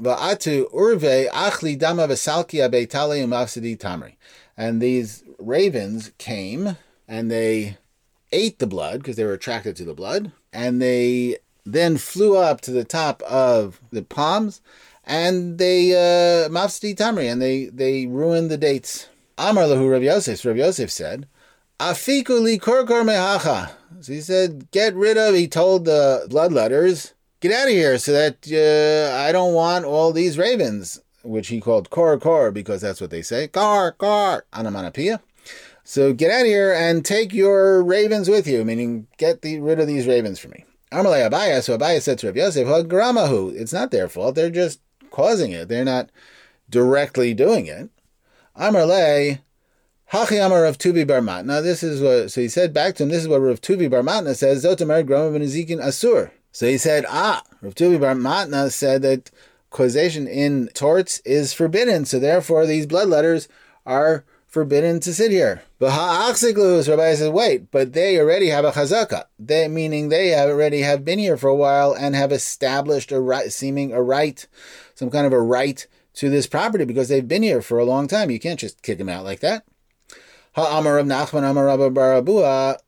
Va'atu 0.00 0.70
urve 0.72 1.28
achli 1.30 1.78
dama 1.78 2.08
v'salkia 2.08 2.70
beitale 2.70 3.22
umafsidi 3.24 3.76
tamri. 3.78 4.14
And 4.56 4.80
these 4.80 5.22
ravens 5.38 6.12
came 6.18 6.76
and 7.06 7.30
they 7.30 7.78
ate 8.32 8.58
the 8.58 8.66
blood 8.66 9.00
because 9.00 9.16
they 9.16 9.24
were 9.24 9.32
attracted 9.32 9.76
to 9.76 9.84
the 9.84 9.94
blood. 9.94 10.32
And 10.52 10.80
they 10.80 11.38
then 11.64 11.96
flew 11.96 12.36
up 12.36 12.60
to 12.62 12.70
the 12.70 12.84
top 12.84 13.22
of 13.22 13.80
the 13.90 14.02
palms 14.02 14.60
and 15.04 15.58
they 15.58 15.92
uh, 15.92 16.48
tamri 16.48 17.30
and 17.30 17.40
they, 17.40 17.66
they 17.66 18.06
ruined 18.06 18.50
the 18.50 18.56
dates. 18.56 19.08
Amar 19.38 19.64
lahu 19.64 19.90
Rav 19.90 20.02
Yosef. 20.02 20.44
Rav 20.44 20.56
Yosef 20.56 20.90
said, 20.90 21.28
Afiku 21.78 22.40
li 22.40 22.58
korkor 22.58 23.04
mehacha. 23.04 23.70
So 24.00 24.12
he 24.12 24.20
said, 24.20 24.70
get 24.70 24.94
rid 24.94 25.18
of, 25.18 25.34
he 25.34 25.46
told 25.46 25.84
the 25.84 26.26
bloodletters, 26.30 27.12
get 27.40 27.52
out 27.52 27.68
of 27.68 27.74
here 27.74 27.98
so 27.98 28.12
that 28.12 28.46
uh, 28.50 29.16
I 29.16 29.32
don't 29.32 29.54
want 29.54 29.84
all 29.84 30.12
these 30.12 30.38
ravens, 30.38 31.00
which 31.26 31.48
he 31.48 31.60
called 31.60 31.90
kor 31.90 32.18
kor 32.18 32.50
because 32.50 32.80
that's 32.80 33.00
what 33.00 33.10
they 33.10 33.22
say. 33.22 33.48
Kor 33.48 33.92
kor, 33.92 34.44
anamanapia. 34.52 35.20
So 35.84 36.12
get 36.12 36.32
out 36.32 36.40
of 36.42 36.46
here 36.46 36.72
and 36.72 37.04
take 37.04 37.32
your 37.32 37.82
ravens 37.82 38.28
with 38.28 38.46
you, 38.46 38.64
meaning 38.64 39.06
get 39.18 39.42
the, 39.42 39.60
rid 39.60 39.78
of 39.78 39.86
these 39.86 40.06
ravens 40.06 40.38
for 40.38 40.48
me. 40.48 40.64
Amalei 40.90 41.28
Abaya, 41.28 41.62
so 41.62 41.78
Abaya 41.78 42.00
said 42.00 42.18
to 42.18 42.26
Rav 42.26 42.36
Yosef, 42.36 42.66
Gramahu, 42.66 43.54
it's 43.54 43.72
not 43.72 43.90
their 43.90 44.08
fault, 44.08 44.34
they're 44.34 44.50
just 44.50 44.80
causing 45.10 45.52
it. 45.52 45.68
They're 45.68 45.84
not 45.84 46.10
directly 46.68 47.34
doing 47.34 47.66
it. 47.66 47.90
Amalei, 48.58 49.40
Amar 50.12 50.62
Rav 50.62 50.78
Tuvi 50.78 51.06
Bar 51.06 51.20
Matna. 51.20 51.62
This 51.62 51.82
is 51.82 52.00
what 52.00 52.30
so 52.30 52.40
he 52.40 52.48
said 52.48 52.72
back 52.72 52.94
to 52.96 53.02
him. 53.02 53.08
This 53.08 53.22
is 53.22 53.28
what 53.28 53.40
Rav 53.40 53.60
Tuvi 53.60 53.90
Bar 53.90 54.02
Matna 54.02 54.34
says. 54.36 54.64
Zotamar 54.64 55.04
Grama 55.06 55.32
ben 55.32 55.42
Ezekin 55.46 55.82
Asur. 55.82 56.30
So 56.52 56.66
he 56.66 56.78
said, 56.78 57.04
Ah, 57.08 57.42
Rav 57.60 57.74
Tuvi 57.74 58.00
Bar 58.00 58.14
Matna 58.14 58.70
said 58.70 59.02
that 59.02 59.30
causation 59.70 60.26
in 60.26 60.68
torts 60.74 61.20
is 61.20 61.52
forbidden. 61.52 62.04
So 62.04 62.18
therefore, 62.18 62.66
these 62.66 62.86
bloodletters 62.86 63.48
are 63.84 64.24
forbidden 64.46 65.00
to 65.00 65.12
sit 65.12 65.30
here. 65.30 65.62
But 65.78 65.92
ha'achziklus, 65.92 66.88
Rabbi 66.88 67.14
says, 67.14 67.28
wait, 67.28 67.70
but 67.70 67.92
they 67.92 68.18
already 68.18 68.48
have 68.48 68.64
a 68.64 68.72
chazaka. 68.72 69.24
They 69.38 69.68
meaning 69.68 70.08
they 70.08 70.34
already 70.34 70.80
have 70.80 71.04
been 71.04 71.18
here 71.18 71.36
for 71.36 71.48
a 71.48 71.54
while 71.54 71.92
and 71.92 72.14
have 72.14 72.32
established 72.32 73.12
a 73.12 73.20
right, 73.20 73.52
seeming 73.52 73.92
a 73.92 74.02
right, 74.02 74.46
some 74.94 75.10
kind 75.10 75.26
of 75.26 75.32
a 75.32 75.40
right 75.40 75.86
to 76.14 76.30
this 76.30 76.46
property 76.46 76.84
because 76.84 77.08
they've 77.08 77.28
been 77.28 77.42
here 77.42 77.60
for 77.60 77.78
a 77.78 77.84
long 77.84 78.08
time. 78.08 78.30
You 78.30 78.40
can't 78.40 78.58
just 78.58 78.82
kick 78.82 78.96
them 78.96 79.10
out 79.10 79.24
like 79.24 79.40
that. 79.40 79.64
Ha'amar 80.54 80.96
Rav 80.96 81.04
Nachman 81.04 81.48
Amar 81.48 81.66
Rabba 81.66 81.90
Barabua 81.90 82.78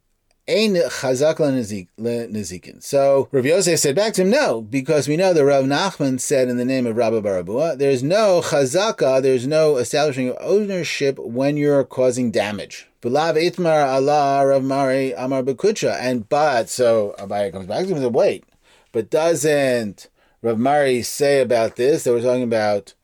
Ein 0.48 0.76
chazak 0.76 1.36
lenezikin. 1.36 2.82
So 2.82 3.28
Rav 3.32 3.44
Yosef 3.44 3.78
said 3.78 3.94
back 3.94 4.14
to 4.14 4.22
him, 4.22 4.30
no, 4.30 4.62
because 4.62 5.06
we 5.06 5.18
know 5.18 5.34
that 5.34 5.44
Rav 5.44 5.64
Nachman 5.64 6.18
said 6.18 6.48
in 6.48 6.56
the 6.56 6.64
name 6.64 6.86
of 6.86 6.96
Rabba 6.96 7.20
Barabua, 7.20 7.76
there's 7.76 8.02
no 8.02 8.40
chazaka, 8.42 9.20
there's 9.20 9.46
no 9.46 9.76
establishing 9.76 10.30
of 10.30 10.38
ownership 10.40 11.18
when 11.18 11.58
you're 11.58 11.84
causing 11.84 12.30
damage. 12.30 12.88
Belav 13.02 13.36
itmar 13.36 13.86
Allah 13.86 14.46
Rav 14.46 14.64
Mari 14.64 15.12
Amar 15.12 15.42
Bekucha. 15.42 15.98
And 16.00 16.26
but, 16.30 16.70
so 16.70 17.14
Abaya 17.18 17.52
comes 17.52 17.66
back 17.66 17.82
to 17.82 17.88
him 17.88 17.96
and 17.96 18.04
says, 18.04 18.12
wait, 18.12 18.44
but 18.92 19.10
doesn't 19.10 20.08
Rav 20.40 20.58
Mari 20.58 21.02
say 21.02 21.42
about 21.42 21.76
this 21.76 22.04
that 22.04 22.12
we're 22.12 22.22
talking 22.22 22.42
about 22.42 22.94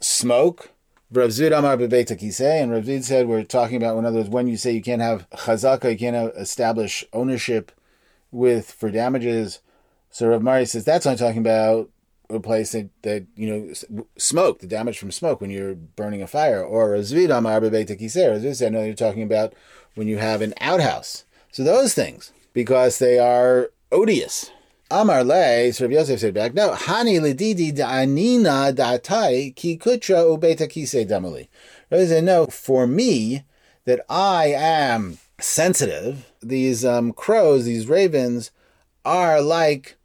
smoke? 0.00 0.70
Rav 1.12 1.30
Zvid 1.30 1.56
Amar 1.56 1.72
and 1.72 2.70
Rav 2.70 2.84
Zvid 2.84 3.02
said 3.02 3.26
we're 3.26 3.42
talking 3.42 3.76
about, 3.76 3.98
in 3.98 4.06
other 4.06 4.18
words, 4.18 4.28
when 4.28 4.46
you 4.46 4.56
say 4.56 4.70
you 4.70 4.80
can't 4.80 5.02
have 5.02 5.28
chazaka, 5.30 5.90
you 5.90 5.98
can't 5.98 6.32
establish 6.36 7.04
ownership 7.12 7.72
with 8.30 8.70
for 8.70 8.92
damages. 8.92 9.58
So 10.10 10.28
Rav 10.28 10.40
Mari 10.40 10.66
says 10.66 10.84
that's 10.84 11.06
not 11.06 11.18
talking 11.18 11.40
about 11.40 11.90
a 12.28 12.38
place 12.38 12.70
that, 12.72 12.90
that 13.02 13.26
you 13.34 13.50
know 13.50 14.04
smoke, 14.18 14.60
the 14.60 14.68
damage 14.68 15.00
from 15.00 15.10
smoke 15.10 15.40
when 15.40 15.50
you're 15.50 15.74
burning 15.74 16.22
a 16.22 16.28
fire. 16.28 16.62
Or 16.62 16.90
Rav 16.90 17.00
Zvid 17.00 17.36
Amar 17.36 17.60
Bebeta 17.60 17.90
Rav 17.90 18.42
Zvid 18.42 18.54
said 18.54 18.72
no, 18.72 18.84
you're 18.84 18.94
talking 18.94 19.24
about 19.24 19.52
when 19.96 20.06
you 20.06 20.18
have 20.18 20.42
an 20.42 20.54
outhouse. 20.60 21.24
So 21.50 21.64
those 21.64 21.92
things, 21.92 22.32
because 22.52 23.00
they 23.00 23.18
are 23.18 23.72
odious. 23.90 24.52
Amar 24.90 25.22
le, 25.24 25.72
so 25.72 25.84
Rabbi 25.84 25.94
Yosef 25.94 26.20
said 26.20 26.34
back, 26.34 26.52
no, 26.52 26.70
hani 26.70 27.20
lididi 27.20 27.72
da'anina 27.72 28.74
da'atai 28.74 29.54
ki 29.54 29.78
kutra 29.78 30.24
ubeta 30.24 30.66
kise 30.68 31.08
damali. 31.08 31.48
Rabbi 31.90 32.06
said, 32.06 32.24
no, 32.24 32.46
for 32.46 32.86
me, 32.86 33.44
that 33.84 34.04
I 34.08 34.46
am 34.46 35.18
sensitive, 35.40 36.30
these 36.42 36.84
um, 36.84 37.12
crows, 37.12 37.64
these 37.64 37.86
ravens, 37.86 38.50
are 39.04 39.40
like 39.40 39.96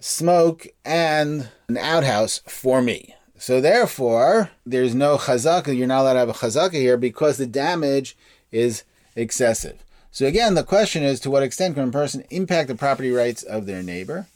smoke 0.00 0.66
and 0.84 1.48
an 1.68 1.78
outhouse 1.78 2.42
for 2.46 2.82
me. 2.82 3.14
So 3.38 3.60
therefore, 3.60 4.50
there's 4.64 4.94
no 4.94 5.16
chazaka, 5.16 5.76
you're 5.76 5.86
not 5.86 6.02
allowed 6.02 6.12
to 6.14 6.18
have 6.20 6.28
a 6.28 6.32
chazaka 6.32 6.74
here 6.74 6.96
because 6.96 7.38
the 7.38 7.46
damage 7.46 8.16
is 8.50 8.84
excessive. 9.14 9.82
So 10.16 10.24
again, 10.24 10.54
the 10.54 10.64
question 10.64 11.02
is 11.02 11.20
to 11.20 11.30
what 11.30 11.42
extent 11.42 11.74
can 11.74 11.90
a 11.90 11.92
person 11.92 12.24
impact 12.30 12.68
the 12.68 12.74
property 12.74 13.10
rights 13.10 13.42
of 13.42 13.66
their 13.66 13.82
neighbor? 13.82 14.28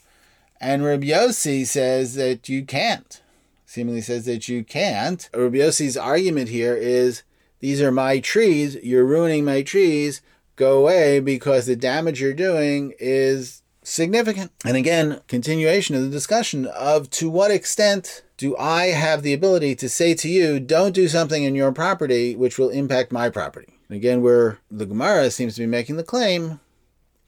And 0.59 0.85
Rabbi 0.85 1.07
Yossi 1.07 1.65
says 1.65 2.13
that 2.13 2.47
you 2.47 2.63
can't. 2.63 3.19
Seemingly 3.65 4.01
says 4.01 4.25
that 4.25 4.47
you 4.47 4.63
can't. 4.63 5.27
Rabbi 5.33 5.57
Yossi's 5.57 5.97
argument 5.97 6.49
here 6.49 6.75
is 6.75 7.23
these 7.61 7.81
are 7.81 7.91
my 7.91 8.19
trees, 8.19 8.75
you're 8.83 9.03
ruining 9.03 9.43
my 9.43 9.63
trees, 9.63 10.21
go 10.55 10.77
away 10.77 11.19
because 11.19 11.65
the 11.65 11.75
damage 11.75 12.21
you're 12.21 12.33
doing 12.33 12.93
is 12.99 13.63
significant. 13.81 14.51
And 14.63 14.77
again, 14.77 15.21
continuation 15.27 15.95
of 15.95 16.03
the 16.03 16.09
discussion 16.09 16.67
of 16.67 17.09
to 17.09 17.27
what 17.27 17.49
extent 17.49 18.21
do 18.37 18.55
I 18.55 18.89
have 18.89 19.23
the 19.23 19.33
ability 19.33 19.73
to 19.77 19.89
say 19.89 20.13
to 20.13 20.29
you, 20.29 20.59
don't 20.59 20.93
do 20.93 21.07
something 21.07 21.41
in 21.41 21.55
your 21.55 21.71
property 21.71 22.35
which 22.35 22.59
will 22.59 22.69
impact 22.69 23.11
my 23.11 23.31
property? 23.31 23.79
And 23.91 23.97
again, 23.97 24.21
where 24.21 24.57
the 24.71 24.85
Gemara 24.85 25.29
seems 25.29 25.55
to 25.55 25.59
be 25.59 25.67
making 25.67 25.97
the 25.97 26.03
claim, 26.03 26.61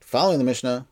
following 0.00 0.38
the 0.38 0.46
Mishnah, 0.46 0.86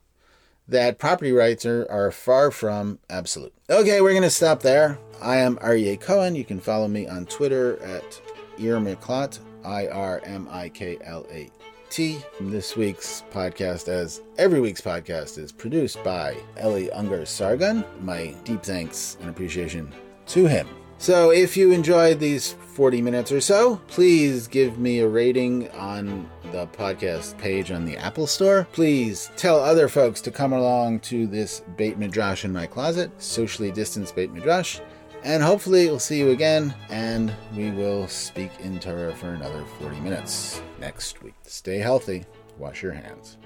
that 0.68 0.98
property 0.98 1.32
rights 1.32 1.64
are, 1.64 1.90
are 1.90 2.10
far 2.10 2.50
from 2.50 2.98
absolute. 3.08 3.54
Okay, 3.70 4.02
we're 4.02 4.10
going 4.10 4.20
to 4.22 4.28
stop 4.28 4.60
there. 4.60 4.98
I 5.22 5.36
am 5.36 5.56
Aryeh 5.56 5.98
Cohen. 5.98 6.34
You 6.34 6.44
can 6.44 6.60
follow 6.60 6.88
me 6.88 7.08
on 7.08 7.24
Twitter 7.24 7.82
at 7.82 8.20
Irmiklat, 8.58 9.38
I 9.64 9.86
R 9.88 10.20
M 10.26 10.46
I 10.50 10.68
K 10.68 10.98
L 11.04 11.26
A 11.30 11.50
T. 11.88 12.18
This 12.38 12.76
week's 12.76 13.24
podcast, 13.32 13.88
as 13.88 14.20
every 14.36 14.60
week's 14.60 14.82
podcast, 14.82 15.38
is 15.38 15.52
produced 15.52 16.04
by 16.04 16.36
Eli 16.62 16.88
Ungar 16.88 17.26
Sargon. 17.26 17.82
My 18.02 18.34
deep 18.44 18.62
thanks 18.62 19.16
and 19.22 19.30
appreciation 19.30 19.90
to 20.26 20.44
him. 20.44 20.68
So, 21.02 21.32
if 21.32 21.56
you 21.56 21.72
enjoyed 21.72 22.20
these 22.20 22.52
40 22.52 23.02
minutes 23.02 23.32
or 23.32 23.40
so, 23.40 23.80
please 23.88 24.46
give 24.46 24.78
me 24.78 25.00
a 25.00 25.08
rating 25.08 25.68
on 25.70 26.30
the 26.52 26.68
podcast 26.68 27.36
page 27.38 27.72
on 27.72 27.84
the 27.84 27.96
Apple 27.96 28.28
Store. 28.28 28.68
Please 28.70 29.32
tell 29.36 29.58
other 29.58 29.88
folks 29.88 30.20
to 30.20 30.30
come 30.30 30.52
along 30.52 31.00
to 31.00 31.26
this 31.26 31.64
Beit 31.76 31.98
Midrash 31.98 32.44
in 32.44 32.52
my 32.52 32.66
closet, 32.66 33.10
socially 33.20 33.72
distanced 33.72 34.14
Beit 34.14 34.30
Midrash. 34.32 34.78
And 35.24 35.42
hopefully, 35.42 35.86
we'll 35.88 35.98
see 35.98 36.20
you 36.20 36.30
again, 36.30 36.72
and 36.88 37.34
we 37.56 37.72
will 37.72 38.06
speak 38.06 38.52
in 38.60 38.78
Torah 38.78 39.12
for 39.12 39.30
another 39.30 39.64
40 39.80 39.98
minutes 39.98 40.62
next 40.78 41.20
week. 41.20 41.34
Stay 41.42 41.78
healthy, 41.78 42.26
wash 42.58 42.80
your 42.80 42.92
hands. 42.92 43.38